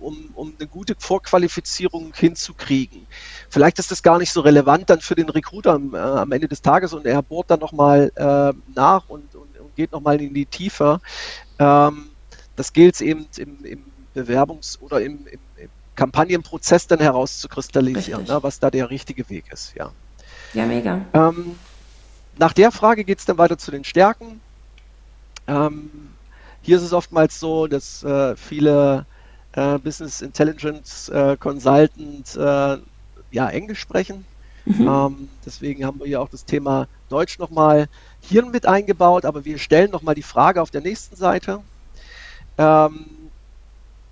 [0.00, 3.06] um, um eine gute Vorqualifizierung hinzukriegen.
[3.50, 6.48] Vielleicht ist das gar nicht so relevant dann für den Recruiter am, äh, am Ende
[6.48, 10.34] des Tages und er bohrt dann nochmal äh, nach und, und, und geht nochmal in
[10.34, 11.00] die Tiefe.
[11.58, 12.10] Ähm,
[12.56, 18.58] das gilt eben im, im Bewerbungs- oder im, im, im, Kampagnenprozess dann herauszukristallisieren, ne, was
[18.60, 19.74] da der richtige Weg ist.
[19.74, 19.90] Ja,
[20.52, 21.00] ja mega.
[21.12, 21.56] Ähm,
[22.38, 24.40] nach der Frage geht es dann weiter zu den Stärken.
[25.46, 25.90] Ähm,
[26.62, 29.06] hier ist es oftmals so, dass äh, viele
[29.52, 32.78] äh, Business Intelligence äh, Consultant äh,
[33.30, 34.24] ja Englisch sprechen.
[34.64, 34.88] Mhm.
[34.88, 37.86] Ähm, deswegen haben wir hier auch das Thema Deutsch nochmal
[38.20, 41.60] hier mit eingebaut, aber wir stellen nochmal die Frage auf der nächsten Seite.
[42.56, 43.06] Ähm,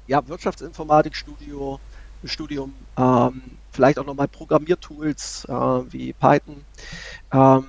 [0.06, 1.80] ja, Wirtschaftsinformatikstudio,
[2.24, 6.64] Studium, ähm, vielleicht auch nochmal Programmiertools äh, wie Python,
[7.32, 7.66] ähm,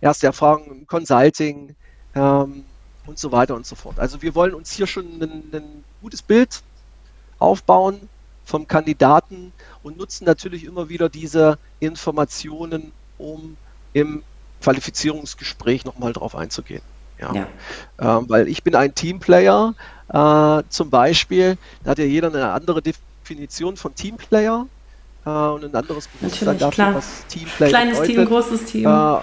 [0.00, 1.74] erste Erfahrungen im Consulting
[2.14, 2.64] ähm,
[3.06, 3.98] und so weiter und so fort.
[3.98, 6.62] Also wir wollen uns hier schon ein, ein gutes Bild
[7.38, 8.08] aufbauen
[8.44, 9.52] vom Kandidaten
[9.82, 13.56] und nutzen natürlich immer wieder diese Informationen, um
[13.92, 14.22] im
[14.62, 16.82] Qualifizierungsgespräch nochmal drauf einzugehen.
[17.18, 17.34] Ja.
[17.34, 17.48] ja.
[17.98, 19.74] Ähm, weil ich bin ein Teamplayer
[20.12, 24.66] äh, zum Beispiel, da hat ja jeder eine andere Definition von Teamplayer
[25.24, 28.16] äh, und ein anderes Bewusstsein dafür, was Teamplayer Kleines bedeutet.
[28.16, 28.86] Team, großes Team.
[28.86, 29.18] Äh,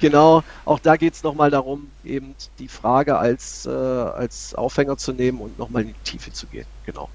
[0.00, 5.12] Genau, auch da geht es nochmal darum, eben die Frage als, äh, als Aufhänger zu
[5.12, 6.66] nehmen und nochmal in die Tiefe zu gehen.
[6.86, 7.08] Genau.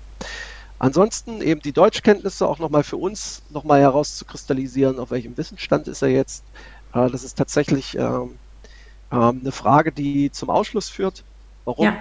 [0.79, 6.09] Ansonsten eben die Deutschkenntnisse auch nochmal für uns nochmal herauszukristallisieren, auf welchem Wissensstand ist er
[6.09, 6.43] jetzt.
[6.93, 8.37] Äh, das ist tatsächlich ähm,
[9.11, 11.23] äh, eine Frage, die zum Ausschluss führt.
[11.63, 11.85] Warum?
[11.85, 11.95] Ja.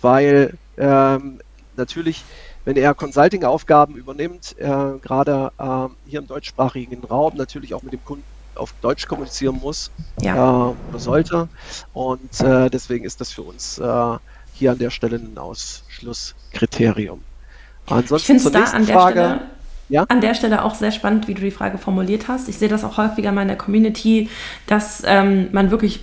[0.00, 1.40] Weil ähm,
[1.76, 2.24] natürlich,
[2.64, 8.04] wenn er Consulting-Aufgaben übernimmt, äh, gerade äh, hier im deutschsprachigen Raum, natürlich auch mit dem
[8.04, 8.24] Kunden
[8.54, 9.90] auf Deutsch kommunizieren muss
[10.20, 10.34] ja.
[10.70, 11.48] äh, oder sollte.
[11.92, 14.16] Und äh, deswegen ist das für uns äh,
[14.54, 17.22] hier an der Stelle ein Ausschlusskriterium.
[17.86, 19.40] Ansonsten ich finde es da an der Frage, Stelle
[19.88, 20.04] ja?
[20.08, 22.48] An der Stelle auch sehr spannend, wie du die Frage formuliert hast.
[22.48, 24.28] Ich sehe das auch häufiger in meiner Community,
[24.66, 26.00] dass ähm, man wirklich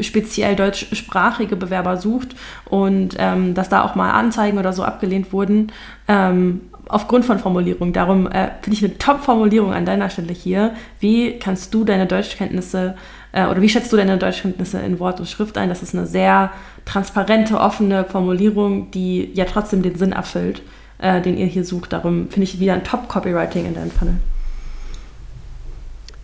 [0.00, 5.72] speziell deutschsprachige Bewerber sucht und ähm, dass da auch mal Anzeigen oder so abgelehnt wurden.
[6.08, 7.92] Ähm, aufgrund von Formulierung.
[7.92, 10.74] Darum äh, finde ich eine Top-Formulierung an deiner Stelle hier.
[11.00, 12.96] Wie kannst du deine Deutschkenntnisse
[13.32, 15.68] äh, oder wie schätzt du deine Deutschkenntnisse in Wort und Schrift ein?
[15.68, 16.50] Das ist eine sehr
[16.84, 20.62] transparente, offene Formulierung, die ja trotzdem den Sinn erfüllt,
[20.98, 21.92] äh, den ihr hier sucht.
[21.92, 24.16] Darum finde ich wieder ein Top-Copywriting in deinem Funnel.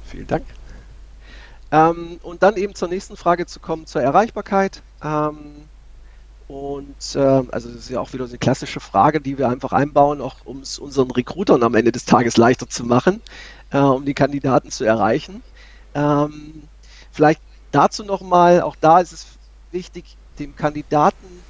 [0.07, 0.45] Vielen Dank.
[1.73, 4.83] Ähm, und dann eben zur nächsten Frage zu kommen, zur Erreichbarkeit.
[5.03, 5.69] Ähm,
[6.47, 9.73] und äh, also das ist ja auch wieder so eine klassische Frage, die wir einfach
[9.73, 13.23] einbauen, auch um es unseren Recruitern am Ende des Tages leichter zu machen,
[13.71, 15.43] äh, um die Kandidaten zu erreichen.
[15.95, 16.65] Ähm,
[17.11, 19.27] vielleicht dazu nochmal, auch da ist es
[19.71, 21.43] wichtig, dem Kandidaten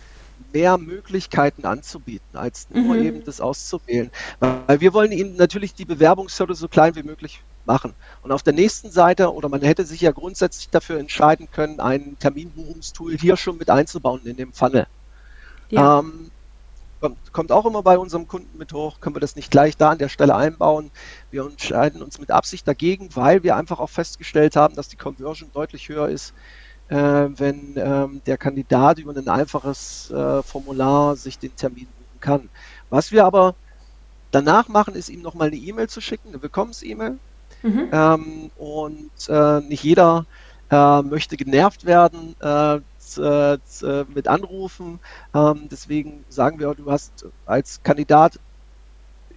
[0.52, 3.02] mehr Möglichkeiten anzubieten, als nur mhm.
[3.02, 4.10] eben das auszuwählen.
[4.38, 7.94] Weil wir wollen ihnen natürlich die Bewerbungshürde so klein wie möglich machen.
[8.22, 12.16] Und auf der nächsten Seite, oder man hätte sich ja grundsätzlich dafür entscheiden können, ein
[12.18, 14.86] Terminbuchungstool hier schon mit einzubauen in dem Funnel.
[15.70, 16.00] Ja.
[16.00, 16.30] Ähm,
[17.32, 19.98] kommt auch immer bei unserem Kunden mit hoch, können wir das nicht gleich da an
[19.98, 20.90] der Stelle einbauen.
[21.30, 25.50] Wir entscheiden uns mit Absicht dagegen, weil wir einfach auch festgestellt haben, dass die Conversion
[25.52, 26.32] deutlich höher ist,
[26.88, 32.48] äh, wenn ähm, der Kandidat über ein einfaches äh, Formular sich den Termin buchen kann.
[32.90, 33.54] Was wir aber
[34.30, 37.18] danach machen, ist ihm nochmal eine E-Mail zu schicken, eine Willkommens-E-Mail.
[37.62, 37.90] Mhm.
[37.92, 40.26] Ähm, und äh, nicht jeder
[40.70, 42.80] äh, möchte genervt werden äh,
[43.16, 43.58] äh,
[44.08, 45.00] mit Anrufen.
[45.34, 48.38] Ähm, deswegen sagen wir, du hast als Kandidat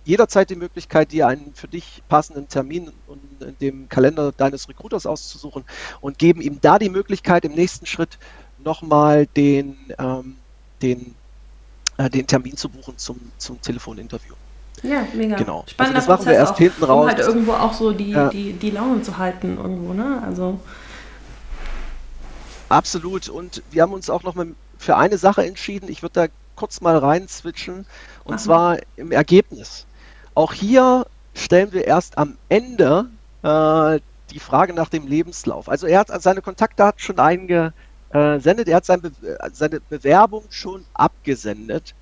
[0.04, 2.92] jederzeit die Möglichkeit, dir einen für dich passenden Termin
[3.42, 5.66] in dem Kalender deines Recruiters auszusuchen
[6.00, 8.18] und geben ihm da die Möglichkeit, im nächsten Schritt
[8.58, 10.46] nochmal den, ähm,
[10.82, 11.20] den,
[11.98, 14.36] äh, den Termin zu buchen zum, zum Telefoninterview.
[14.84, 15.36] Ja, mega.
[15.36, 15.64] Genau.
[15.68, 17.04] Spannender also das machen wir erst auch, hinten raus.
[17.04, 18.30] Um halt irgendwo auch so die, ja.
[18.30, 20.22] die, die Laune zu halten irgendwo, ne?
[20.26, 20.60] Also.
[22.70, 23.30] Absolut.
[23.30, 24.48] Und wir haben uns auch noch mal
[24.78, 25.90] für eine Sache entschieden.
[25.90, 27.86] Ich würde da kurz mal rein switchen.
[28.24, 28.42] Und Aha.
[28.42, 29.86] zwar im Ergebnis.
[30.34, 33.06] Auch hier stellen wir erst am Ende
[33.44, 34.00] äh,
[34.32, 35.70] die Frage nach dem Lebenslauf.
[35.70, 39.12] Also er hat seine Kontaktdaten schon eingesendet, er hat sein Be
[39.54, 41.94] seine Bewerbung schon abgesendet.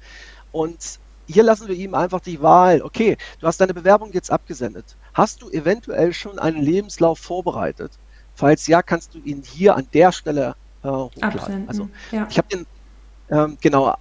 [0.51, 2.81] Und hier lassen wir ihm einfach die Wahl.
[2.81, 4.95] Okay, du hast deine Bewerbung jetzt abgesendet.
[5.13, 7.91] Hast du eventuell schon einen Lebenslauf vorbereitet?
[8.35, 11.39] Falls ja, kannst du ihn hier an der Stelle äh, hochladen.
[11.39, 12.27] Absenden, also ja.
[12.29, 12.65] ich habe den
[13.29, 13.95] ähm, genau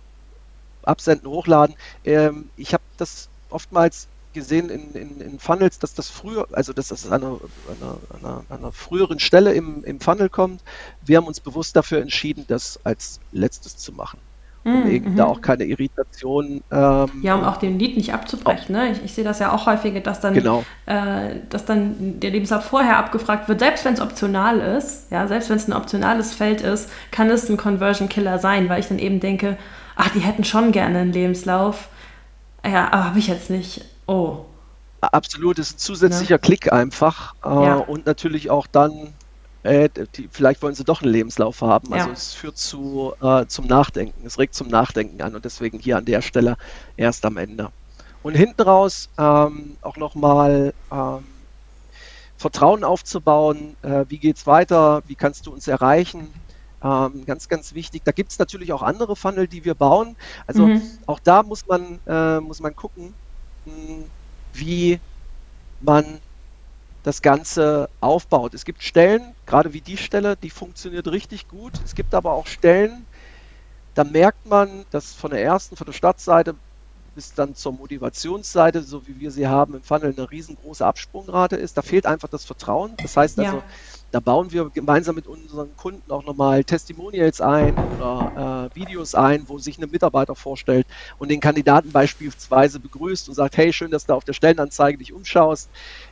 [0.82, 1.76] absenden, hochladen.
[2.04, 6.88] Ähm, ich habe das oftmals gesehen in, in, in, Funnels, dass das früher, also dass
[6.88, 7.38] das an einer,
[8.20, 10.62] einer, einer, früheren Stelle im, im Funnel kommt.
[11.02, 14.18] Wir haben uns bewusst dafür entschieden, das als letztes zu machen
[14.64, 15.16] mhm.
[15.16, 16.62] da auch keine Irritation.
[16.70, 18.74] Ähm, ja, um auch den Lied nicht abzubrechen.
[18.74, 18.92] Ne?
[18.92, 20.64] Ich, ich, sehe das ja auch häufiger, dass dann, genau.
[20.86, 25.50] äh, dass dann der Lebenslauf vorher abgefragt wird, selbst wenn es optional ist, ja, selbst
[25.50, 28.98] wenn es ein optionales Feld ist, kann es ein Conversion Killer sein, weil ich dann
[28.98, 29.56] eben denke,
[29.96, 31.88] ach, die hätten schon gerne einen Lebenslauf.
[32.64, 33.84] Ja, aber habe ich jetzt nicht.
[34.06, 34.44] Oh.
[35.00, 36.38] Absolut, es ist ein zusätzlicher ja.
[36.38, 37.34] Klick einfach.
[37.44, 37.74] Äh, ja.
[37.76, 39.12] Und natürlich auch dann
[39.62, 41.92] äh, die, vielleicht wollen sie doch einen Lebenslauf haben.
[41.92, 42.12] Also ja.
[42.12, 46.04] es führt zu, äh, zum Nachdenken, es regt zum Nachdenken an und deswegen hier an
[46.04, 46.56] der Stelle
[46.96, 47.70] erst am Ende.
[48.22, 51.24] Und hinten raus ähm, auch nochmal ähm,
[52.36, 56.28] Vertrauen aufzubauen, äh, wie es weiter, wie kannst du uns erreichen,
[56.82, 58.02] ähm, ganz, ganz wichtig.
[58.04, 60.16] Da gibt es natürlich auch andere Funnel, die wir bauen.
[60.46, 60.82] Also mhm.
[61.06, 63.14] auch da muss man, äh, muss man gucken,
[63.64, 64.04] hm,
[64.52, 64.98] wie
[65.80, 66.20] man
[67.02, 68.54] das Ganze aufbaut.
[68.54, 71.72] Es gibt Stellen, gerade wie die Stelle, die funktioniert richtig gut.
[71.84, 73.06] Es gibt aber auch Stellen,
[73.94, 76.54] da merkt man, dass von der ersten, von der Startseite
[77.14, 81.76] bis dann zur Motivationsseite, so wie wir sie haben im Funnel, eine riesengroße Absprungrate ist.
[81.76, 82.94] Da fehlt einfach das Vertrauen.
[83.02, 83.62] Das heißt also, ja.
[84.12, 89.48] Da bauen wir gemeinsam mit unseren Kunden auch nochmal Testimonials ein oder äh, Videos ein,
[89.48, 90.86] wo sich ein Mitarbeiter vorstellt
[91.18, 95.14] und den Kandidaten beispielsweise begrüßt und sagt, hey, schön, dass du auf der Stellenanzeige dich
[95.14, 95.70] umschaust.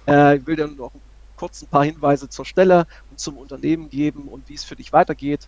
[0.09, 0.93] Äh, ich will dann noch
[1.37, 4.95] kurz ein paar Hinweise zur Stelle und zum Unternehmen geben und wie es für dich
[4.95, 5.47] weitergeht.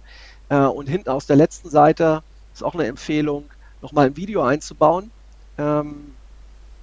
[0.50, 2.22] Äh, und hinten aus der letzten Seite
[2.52, 3.44] ist auch eine Empfehlung,
[3.80, 5.10] nochmal ein Video einzubauen
[5.56, 6.12] ähm,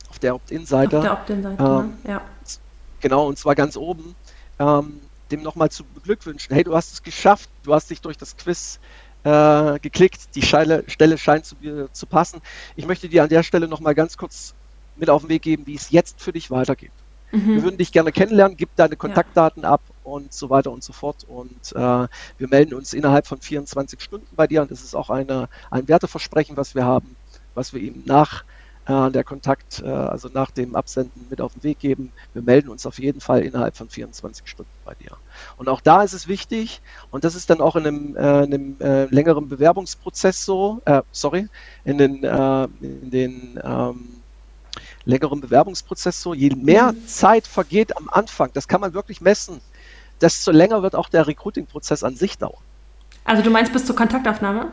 [0.09, 0.97] auf der Opt-in-Seite.
[0.97, 2.11] Auf der Opt-in-Seite, ähm, ne?
[2.11, 2.21] ja.
[3.01, 4.15] Genau, und zwar ganz oben,
[4.57, 4.99] ähm,
[5.31, 6.53] dem nochmal zu beglückwünschen.
[6.53, 8.79] Hey, du hast es geschafft, du hast dich durch das Quiz
[9.23, 11.55] äh, geklickt, die Scheile, Stelle scheint zu,
[11.91, 12.41] zu passen.
[12.75, 14.53] Ich möchte dir an der Stelle nochmal ganz kurz
[14.95, 16.91] mit auf den Weg geben, wie es jetzt für dich weitergeht.
[17.31, 17.55] Mhm.
[17.55, 19.71] Wir würden dich gerne kennenlernen, gib deine Kontaktdaten ja.
[19.71, 21.25] ab und so weiter und so fort.
[21.27, 24.61] Und äh, wir melden uns innerhalb von 24 Stunden bei dir.
[24.61, 27.15] Und das ist auch eine, ein Werteversprechen, was wir haben,
[27.53, 28.58] was wir ihm nach äh,
[28.89, 32.11] der Kontakt, äh, also nach dem Absenden mit auf den Weg geben.
[32.33, 35.11] Wir melden uns auf jeden Fall innerhalb von 24 Stunden bei dir.
[35.57, 36.81] Und auch da ist es wichtig,
[37.11, 41.47] und das ist dann auch in einem, äh, einem äh, längeren Bewerbungsprozess so, äh, sorry,
[41.85, 44.07] in den, äh, in den ähm,
[45.05, 46.93] längeren Bewerbungsprozess so, je mehr.
[47.05, 49.61] Zeit vergeht am Anfang, das kann man wirklich messen,
[50.21, 52.61] desto länger wird auch der Recruiting-Prozess an sich dauern.
[53.23, 54.71] Also du meinst bis zur Kontaktaufnahme?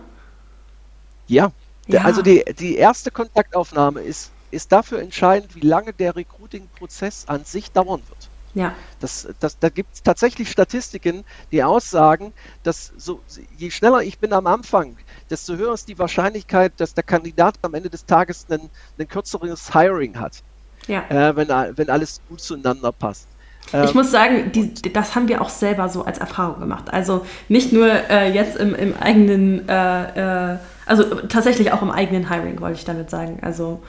[1.29, 1.51] Ja,
[1.87, 2.03] ja.
[2.03, 7.71] Also die, die erste Kontaktaufnahme ist, ist dafür entscheidend, wie lange der Recruiting-Prozess an sich
[7.73, 8.31] dauern wird.
[8.55, 8.75] Ja.
[9.01, 12.33] Das, das, da gibt es tatsächlich Statistiken, die aussagen,
[12.63, 13.21] dass so,
[13.59, 14.97] je schneller ich bin am Anfang,
[15.29, 19.75] desto höher ist die Wahrscheinlichkeit, dass der Kandidat am Ende des Tages ein, ein kürzeres
[19.75, 20.43] Hiring hat.
[20.87, 21.05] Ja.
[21.11, 23.29] Äh, wenn, wenn alles gut zueinander passt.
[23.73, 26.93] Ich muss sagen, die, das haben wir auch selber so als Erfahrung gemacht.
[26.93, 32.31] Also nicht nur äh, jetzt im, im eigenen, äh, äh, also tatsächlich auch im eigenen
[32.31, 33.39] Hiring, wollte ich damit sagen.
[33.43, 33.83] Also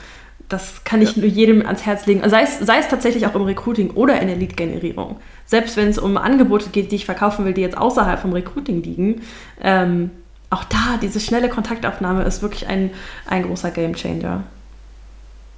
[0.49, 1.21] das kann ich ja.
[1.21, 2.27] nur jedem ans Herz legen.
[2.27, 5.17] Sei es, sei es tatsächlich auch im Recruiting oder in der Lead-Generierung.
[5.45, 8.81] Selbst wenn es um Angebote geht, die ich verkaufen will, die jetzt außerhalb vom Recruiting
[8.81, 9.21] liegen,
[9.61, 10.09] ähm,
[10.49, 12.91] auch da, diese schnelle Kontaktaufnahme ist wirklich ein,
[13.27, 14.43] ein großer Gamechanger.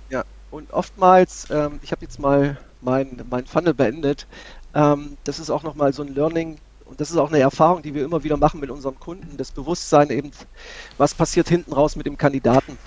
[0.10, 4.28] Ja, und oftmals, ähm, ich habe jetzt mal mein, mein Funnel beendet,
[4.74, 7.94] ähm, das ist auch nochmal so ein Learning, und das ist auch eine Erfahrung, die
[7.94, 10.32] wir immer wieder machen mit unserem Kunden, das Bewusstsein eben,
[10.98, 12.78] was passiert hinten raus mit dem Kandidaten.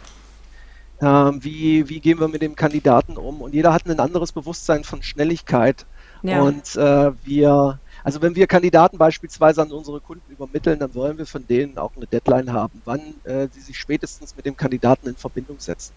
[1.00, 3.40] Ähm, wie, wie gehen wir mit dem Kandidaten um?
[3.40, 5.84] Und jeder hat ein anderes Bewusstsein von Schnelligkeit.
[6.22, 6.42] Ja.
[6.42, 11.26] Und äh, wir, also wenn wir Kandidaten beispielsweise an unsere Kunden übermitteln, dann wollen wir
[11.26, 15.16] von denen auch eine Deadline haben, wann äh, sie sich spätestens mit dem Kandidaten in
[15.16, 15.92] Verbindung setzen.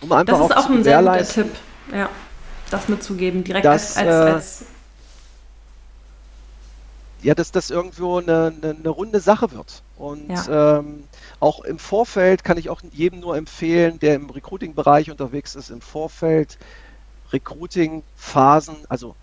[0.00, 1.50] Um einfach das ist auch, auch ein sehr guter Tipp,
[1.92, 2.08] ja,
[2.70, 4.64] das mitzugeben, direkt dass, als, als, äh, als
[7.22, 9.82] ja, dass das irgendwo eine, eine, eine runde Sache wird.
[9.96, 10.78] Und ja.
[10.78, 11.04] ähm,
[11.40, 15.80] auch im Vorfeld kann ich auch jedem nur empfehlen, der im Recruiting-Bereich unterwegs ist, im
[15.80, 16.58] Vorfeld
[17.32, 19.16] Recruiting-Phasen, also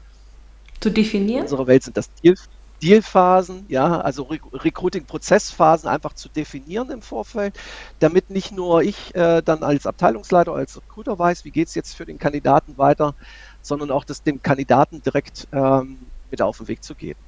[0.80, 1.38] zu definieren.
[1.38, 2.36] In unserer Welt sind das Deal,
[2.84, 7.58] Dealphasen, ja, also Re Recruiting-Prozessphasen einfach zu definieren im Vorfeld,
[8.00, 11.96] damit nicht nur ich äh, dann als Abteilungsleiter, als Recruiter weiß, wie geht es jetzt
[11.96, 13.16] für den Kandidaten weiter,
[13.62, 15.98] sondern auch das dem Kandidaten direkt ähm,
[16.30, 17.20] mit auf den Weg zu geben.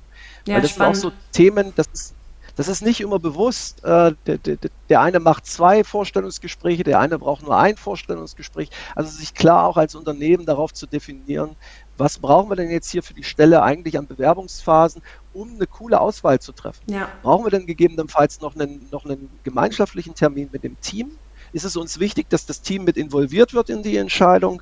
[0.45, 0.97] Ja, Weil das spannend.
[0.97, 2.15] sind auch so Themen, das ist,
[2.55, 3.83] das ist nicht immer bewusst.
[3.83, 4.57] Äh, der, der,
[4.89, 8.69] der eine macht zwei Vorstellungsgespräche, der eine braucht nur ein Vorstellungsgespräch.
[8.95, 11.55] Also sich klar auch als Unternehmen darauf zu definieren,
[11.97, 15.01] was brauchen wir denn jetzt hier für die Stelle eigentlich an Bewerbungsphasen,
[15.33, 16.81] um eine coole Auswahl zu treffen?
[16.87, 17.09] Ja.
[17.21, 21.17] Brauchen wir denn gegebenenfalls noch einen, noch einen gemeinschaftlichen Termin mit dem Team?
[21.55, 24.61] ist es uns wichtig, dass das Team mit involviert wird in die Entscheidung.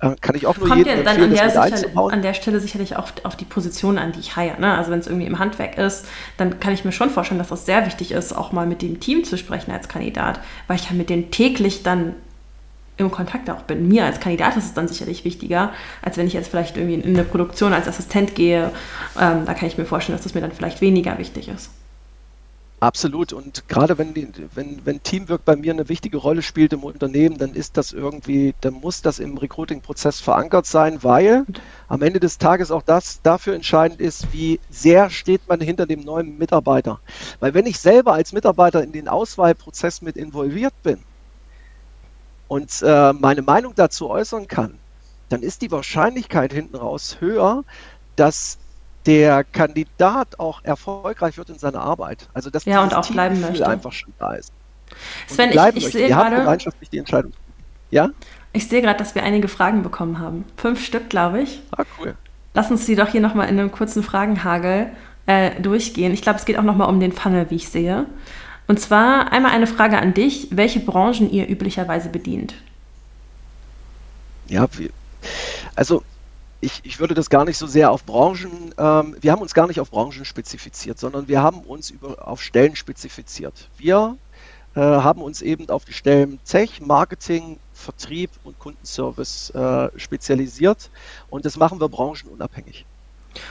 [0.00, 2.58] Äh, kann ich auch nur Kommt jedem ja dann an der, sicher, an der Stelle
[2.58, 4.60] sicherlich auch auf die Position an, die ich heiere.
[4.60, 4.76] Ne?
[4.76, 6.04] Also wenn es irgendwie im Handwerk ist,
[6.38, 8.98] dann kann ich mir schon vorstellen, dass das sehr wichtig ist, auch mal mit dem
[8.98, 12.16] Team zu sprechen als Kandidat, weil ich ja mit denen täglich dann
[13.02, 13.88] im Kontakt auch bin.
[13.88, 17.14] Mir als Kandidat ist es dann sicherlich wichtiger, als wenn ich jetzt vielleicht irgendwie in
[17.14, 18.70] eine Produktion als Assistent gehe.
[19.20, 21.70] Ähm, da kann ich mir vorstellen, dass das mir dann vielleicht weniger wichtig ist.
[22.82, 23.32] Absolut.
[23.32, 24.12] Und gerade wenn,
[24.56, 28.56] wenn, wenn Teamwork bei mir eine wichtige Rolle spielt im Unternehmen, dann ist das irgendwie,
[28.60, 31.44] dann muss das im Recruiting-Prozess verankert sein, weil
[31.86, 36.00] am Ende des Tages auch das dafür entscheidend ist, wie sehr steht man hinter dem
[36.00, 36.98] neuen Mitarbeiter.
[37.38, 40.98] Weil wenn ich selber als Mitarbeiter in den Auswahlprozess mit involviert bin
[42.52, 44.74] und äh, meine Meinung dazu äußern kann,
[45.30, 47.64] dann ist die Wahrscheinlichkeit hinten raus höher,
[48.16, 48.58] dass
[49.06, 52.28] der Kandidat auch erfolgreich wird in seiner Arbeit.
[52.34, 53.66] Also dass ja, und auch bleiben möchte.
[53.66, 54.52] einfach schon da ist.
[55.28, 57.32] Sven, ich, ich sehe gerade gemeinschaftlich die Entscheidung.
[57.90, 58.10] Ja?
[58.52, 60.44] Ich sehe gerade, dass wir einige Fragen bekommen haben.
[60.58, 61.62] Fünf Stück, glaube ich.
[61.70, 62.16] Ah, cool.
[62.52, 64.92] Lass uns die doch hier nochmal in einem kurzen Fragenhagel
[65.24, 66.12] äh, durchgehen.
[66.12, 68.04] Ich glaube, es geht auch nochmal um den Funnel, wie ich sehe.
[68.66, 72.54] Und zwar einmal eine Frage an dich, welche Branchen ihr üblicherweise bedient.
[74.48, 74.66] Ja,
[75.74, 76.02] also
[76.60, 79.66] ich, ich würde das gar nicht so sehr auf Branchen, ähm, wir haben uns gar
[79.66, 83.68] nicht auf Branchen spezifiziert, sondern wir haben uns über, auf Stellen spezifiziert.
[83.78, 84.16] Wir
[84.74, 90.90] äh, haben uns eben auf die Stellen Tech, Marketing, Vertrieb und Kundenservice äh, spezialisiert
[91.30, 92.86] und das machen wir branchenunabhängig.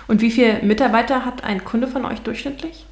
[0.08, 2.86] Und wie viele Mitarbeiter hat ein Kunde von euch durchschnittlich?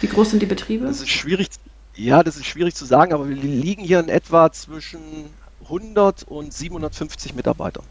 [0.00, 0.86] Wie groß sind die Betriebe?
[0.86, 1.48] Das ist schwierig,
[1.94, 5.00] ja, das ist schwierig zu sagen, aber wir liegen hier in etwa zwischen
[5.64, 7.84] 100 und 750 Mitarbeitern.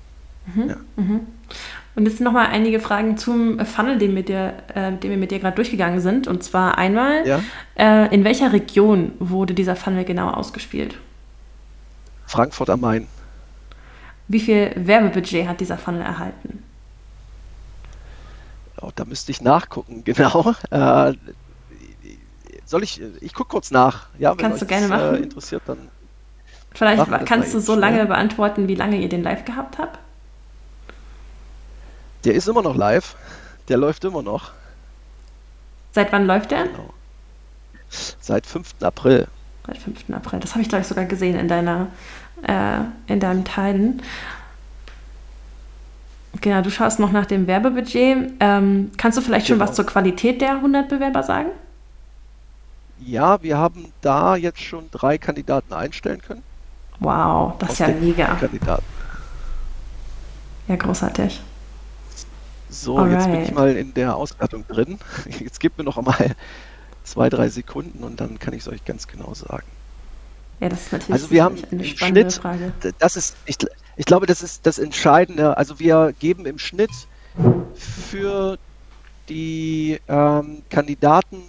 [0.54, 0.76] Mhm, ja.
[0.96, 1.28] mhm.
[1.96, 5.40] Und jetzt nochmal einige Fragen zum Funnel, den, mit dir, äh, den wir mit dir
[5.40, 6.28] gerade durchgegangen sind.
[6.28, 7.42] Und zwar einmal, ja.
[7.76, 10.98] äh, in welcher Region wurde dieser Funnel genau ausgespielt?
[12.26, 13.08] Frankfurt am Main.
[14.28, 16.64] Wie viel Werbebudget hat dieser Funnel erhalten?
[18.82, 20.54] Oh, da müsste ich nachgucken, genau.
[20.72, 21.14] Äh,
[22.70, 24.08] soll ich, ich gucke kurz nach.
[24.20, 25.24] Ja, Kannst du gerne das, äh, machen.
[25.24, 25.90] interessiert, dann.
[26.72, 29.98] Vielleicht kannst du so lange beantworten, wie lange ihr den live gehabt habt?
[32.26, 33.16] Der ist immer noch live.
[33.70, 34.52] Der läuft immer noch.
[35.94, 36.66] Seit wann läuft der?
[36.68, 36.94] Genau.
[38.20, 38.76] Seit 5.
[38.82, 39.28] April.
[39.66, 40.12] Seit 5.
[40.14, 40.40] April.
[40.40, 41.88] Das habe ich, glaube ich, sogar gesehen in deiner,
[42.44, 44.04] äh, in deinem Teilen.
[46.42, 48.34] Genau, du schaust noch nach dem Werbebudget.
[48.40, 49.60] Ähm, kannst du vielleicht genau.
[49.60, 51.50] schon was zur Qualität der 100 Bewerber sagen?
[53.06, 56.44] Ja, wir haben da jetzt schon drei Kandidaten einstellen können.
[57.00, 58.36] Wow, das ist ja mega.
[58.36, 58.84] Kandidaten.
[60.68, 61.42] Ja, großartig.
[62.70, 63.14] So, Alright.
[63.14, 65.00] jetzt bin ich mal in der Auswertung drin.
[65.40, 66.36] Jetzt gib mir noch einmal
[67.04, 69.66] zwei, drei Sekunden und dann kann ich es euch ganz genau sagen.
[70.60, 72.74] Ja, das ist natürlich also wir haben eine im Schnitt, Frage.
[73.00, 73.58] Das ist, ich,
[73.96, 75.58] ich glaube, das ist das Entscheidende.
[75.58, 76.92] Also wir geben im Schnitt
[77.74, 78.60] für
[79.30, 81.42] die ähm, Kandidaten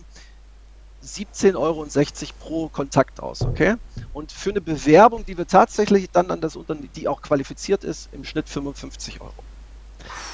[1.04, 1.86] 17,60 Euro
[2.38, 3.76] pro Kontakt aus, okay?
[4.12, 8.10] Und für eine Bewerbung, die wir tatsächlich dann an das Unternehmen, die auch qualifiziert ist,
[8.12, 9.32] im Schnitt 55 Euro.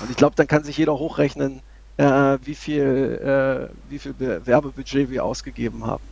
[0.01, 1.61] Und ich glaube, dann kann sich jeder hochrechnen,
[1.97, 6.03] äh, wie viel, äh, wie viel Werbebudget wir ausgegeben haben.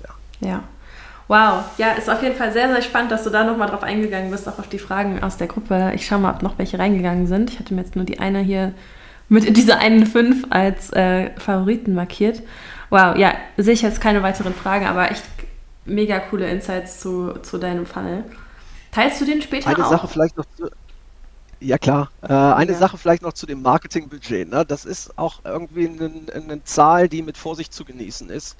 [0.40, 0.48] Ja.
[0.48, 0.62] ja.
[1.26, 4.30] Wow, ja, ist auf jeden Fall sehr, sehr spannend, dass du da nochmal drauf eingegangen
[4.30, 5.92] bist, auch auf die Fragen aus der Gruppe.
[5.94, 7.50] Ich schaue mal, ob noch welche reingegangen sind.
[7.50, 8.74] Ich hatte mir jetzt nur die eine hier
[9.30, 12.42] mit in diese einen fünf als äh, Favoriten markiert.
[12.94, 15.24] Wow, ja, sehe ich jetzt keine weiteren Fragen, aber echt
[15.84, 18.22] mega coole Insights zu, zu deinem Funnel.
[18.92, 19.90] Teilst du den später eine auch?
[19.90, 20.70] Sache vielleicht noch zu,
[21.58, 22.12] ja klar.
[22.22, 22.78] Äh, eine ja.
[22.78, 24.48] Sache vielleicht noch zu dem Marketingbudget.
[24.48, 24.64] Ne?
[24.64, 28.56] Das ist auch irgendwie eine, eine Zahl, die mit Vorsicht zu genießen ist,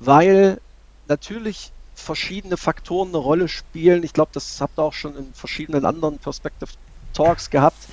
[0.00, 0.60] weil
[1.06, 4.02] natürlich verschiedene Faktoren eine Rolle spielen.
[4.02, 6.72] Ich glaube, das habt ihr auch schon in verschiedenen anderen Perspective
[7.14, 7.88] Talks gehabt.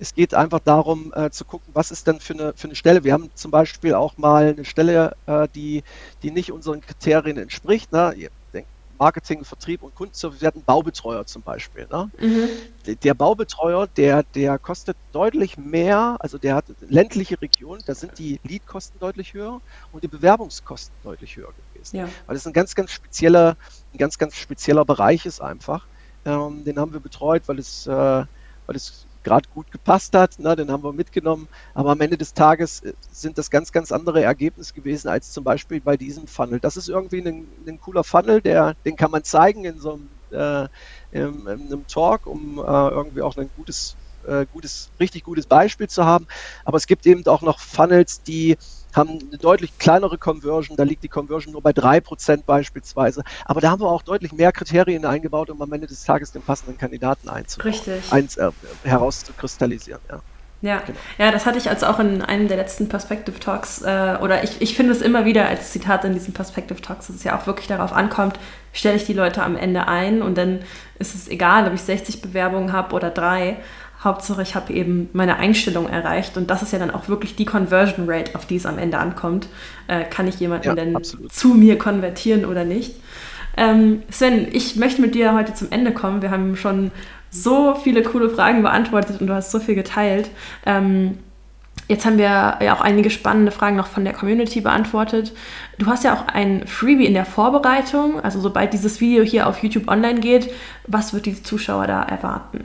[0.00, 3.04] Es geht einfach darum äh, zu gucken, was ist denn für eine, für eine Stelle.
[3.04, 5.84] Wir haben zum Beispiel auch mal eine Stelle, äh, die,
[6.22, 7.92] die nicht unseren Kriterien entspricht.
[7.92, 8.30] Ne?
[9.00, 10.42] Marketing, Vertrieb und Kundenservice.
[10.42, 11.88] Wir hatten Baubetreuer zum Beispiel.
[11.90, 12.10] Ne?
[12.20, 12.48] Mhm.
[12.86, 18.18] Der, der, Baubetreuer, der, der kostet deutlich mehr, also der hat ländliche Region, da sind
[18.18, 21.96] die Leadkosten deutlich höher und die Bewerbungskosten deutlich höher gewesen.
[21.96, 22.08] Ja.
[22.26, 23.56] Weil es ein ganz, ganz spezieller,
[23.94, 25.86] ein ganz, ganz spezieller Bereich ist einfach.
[26.26, 30.56] Ähm, den haben wir betreut, weil es, äh, weil es gerade gut gepasst hat, ne,
[30.56, 31.48] den haben wir mitgenommen.
[31.74, 35.44] Aber am Ende des Tages äh, sind das ganz, ganz andere Ergebnisse gewesen als zum
[35.44, 36.60] Beispiel bei diesem Funnel.
[36.60, 40.20] Das ist irgendwie ein, ein cooler Funnel, der, den kann man zeigen in so einem,
[40.30, 40.68] äh,
[41.10, 45.88] in, in einem Talk, um äh, irgendwie auch ein gutes, äh, gutes, richtig gutes Beispiel
[45.88, 46.26] zu haben.
[46.64, 48.56] Aber es gibt eben auch noch Funnels, die
[48.92, 53.22] haben eine deutlich kleinere Conversion, da liegt die Conversion nur bei 3% beispielsweise.
[53.44, 56.42] Aber da haben wir auch deutlich mehr Kriterien eingebaut, um am Ende des Tages den
[56.42, 58.12] passenden Kandidaten einzubauen, Richtig.
[58.12, 58.50] Eins, äh,
[58.82, 60.00] herauszukristallisieren.
[60.10, 60.22] Ja.
[60.62, 60.82] Ja.
[60.86, 60.98] Genau.
[61.16, 64.60] ja, das hatte ich also auch in einem der letzten Perspective Talks, äh, oder ich,
[64.60, 67.46] ich finde es immer wieder als Zitat in diesen Perspective Talks, dass es ja auch
[67.46, 68.38] wirklich darauf ankommt,
[68.72, 70.60] stelle ich die Leute am Ende ein und dann
[70.98, 73.56] ist es egal, ob ich 60 Bewerbungen habe oder drei.
[74.02, 77.44] Hauptsache, ich habe eben meine Einstellung erreicht und das ist ja dann auch wirklich die
[77.44, 79.48] Conversion Rate, auf die es am Ende ankommt.
[79.88, 81.32] Äh, kann ich jemanden ja, denn absolut.
[81.32, 82.96] zu mir konvertieren oder nicht?
[83.56, 86.22] Ähm, Sven, ich möchte mit dir heute zum Ende kommen.
[86.22, 86.92] Wir haben schon
[87.30, 90.30] so viele coole Fragen beantwortet und du hast so viel geteilt.
[90.64, 91.18] Ähm,
[91.88, 95.32] Jetzt haben wir ja auch einige spannende Fragen noch von der Community beantwortet.
[95.76, 98.20] Du hast ja auch ein Freebie in der Vorbereitung.
[98.20, 100.52] Also sobald dieses Video hier auf YouTube online geht,
[100.86, 102.64] was wird die Zuschauer da erwarten?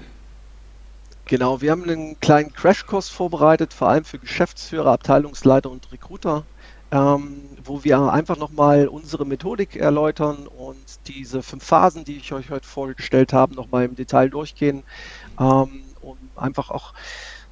[1.28, 6.44] Genau, wir haben einen kleinen Crashkurs vorbereitet, vor allem für Geschäftsführer, Abteilungsleiter und Recruiter,
[6.92, 12.52] ähm, wo wir einfach nochmal unsere Methodik erläutern und diese fünf Phasen, die ich euch
[12.52, 14.84] heute vorgestellt habe, nochmal im Detail durchgehen,
[15.40, 16.94] ähm, um einfach auch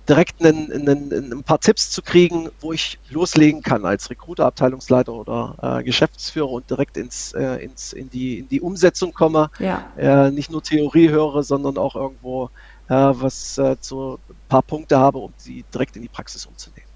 [0.08, 5.14] direkt einen, einen, ein paar Tipps zu kriegen, wo ich loslegen kann als Recruiter, Abteilungsleiter
[5.14, 9.50] oder äh, Geschäftsführer und direkt ins, äh, ins, in, die, in die Umsetzung komme.
[9.60, 9.92] Ja.
[9.98, 12.50] Äh, nicht nur Theorie höre, sondern auch irgendwo
[12.90, 16.88] was äh, so ein paar Punkte habe, um sie direkt in die Praxis umzunehmen.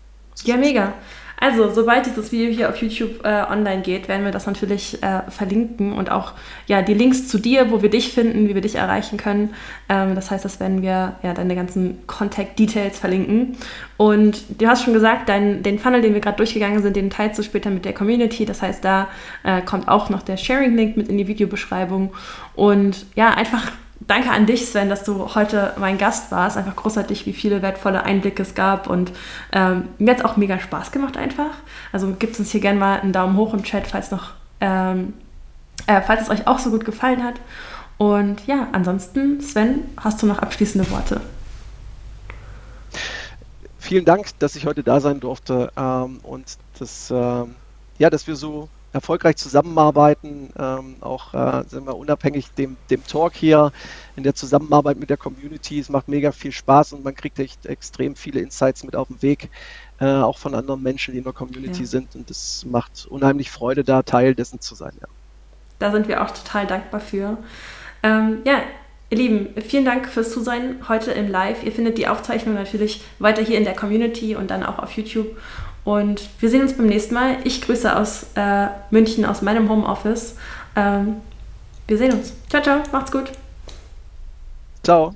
[0.44, 0.94] Ja, mega.
[1.40, 5.22] Also, sobald dieses Video hier auf YouTube äh, online geht, werden wir das natürlich äh,
[5.30, 6.34] verlinken und auch
[6.66, 9.54] ja, die Links zu dir, wo wir dich finden, wie wir dich erreichen können.
[9.88, 13.56] Ähm, das heißt, das werden wir ja deine ganzen Contact Details verlinken.
[13.98, 17.38] Und du hast schon gesagt, dein, den Funnel, den wir gerade durchgegangen sind, den teilst
[17.38, 18.46] du später mit der Community.
[18.46, 19.08] Das heißt, da
[19.44, 22.14] äh, kommt auch noch der Sharing-Link mit in die Videobeschreibung.
[22.56, 23.72] Und ja, einfach
[24.02, 26.58] danke an dich, Sven, dass du heute mein Gast warst.
[26.58, 28.88] Einfach großartig, wie viele wertvolle Einblicke es gab.
[28.88, 29.12] Und
[29.52, 31.52] ähm, mir hat es auch mega Spaß gemacht einfach.
[31.91, 34.32] Also gibt uns hier gerne mal einen Daumen hoch im Chat, falls noch,
[34.62, 35.14] ähm,
[35.88, 37.36] äh, falls es euch auch so gut gefallen hat.
[37.98, 41.22] Und ja, ansonsten, Sven, hast du noch abschließende Worte?
[43.80, 47.56] Vielen Dank, dass ich heute da sein durfte ähm, und dass, ähm,
[47.98, 53.34] ja, dass wir so erfolgreich zusammenarbeiten, ähm, auch äh, sind wir unabhängig dem, dem Talk
[53.34, 53.72] hier
[54.16, 55.80] in der Zusammenarbeit mit der Community.
[55.80, 59.22] Es macht mega viel Spaß und man kriegt echt extrem viele Insights mit auf den
[59.22, 59.50] Weg,
[60.00, 61.88] äh, auch von anderen Menschen, die in der Community ja.
[61.88, 62.16] sind.
[62.16, 64.93] Und es macht unheimlich Freude, da Teil dessen zu sein.
[65.00, 65.08] Ja.
[65.80, 67.38] Da sind wir auch total dankbar für.
[68.04, 68.62] Ähm, ja,
[69.10, 71.64] Ihr Lieben, vielen Dank fürs Zusein heute im Live.
[71.64, 75.38] Ihr findet die Aufzeichnung natürlich weiter hier in der Community und dann auch auf YouTube.
[75.88, 77.38] Und wir sehen uns beim nächsten Mal.
[77.46, 80.36] Ich grüße aus äh, München, aus meinem Homeoffice.
[80.76, 81.22] Ähm,
[81.88, 82.34] wir sehen uns.
[82.50, 82.84] Ciao, ciao.
[82.92, 83.32] Macht's gut.
[84.84, 85.16] Ciao.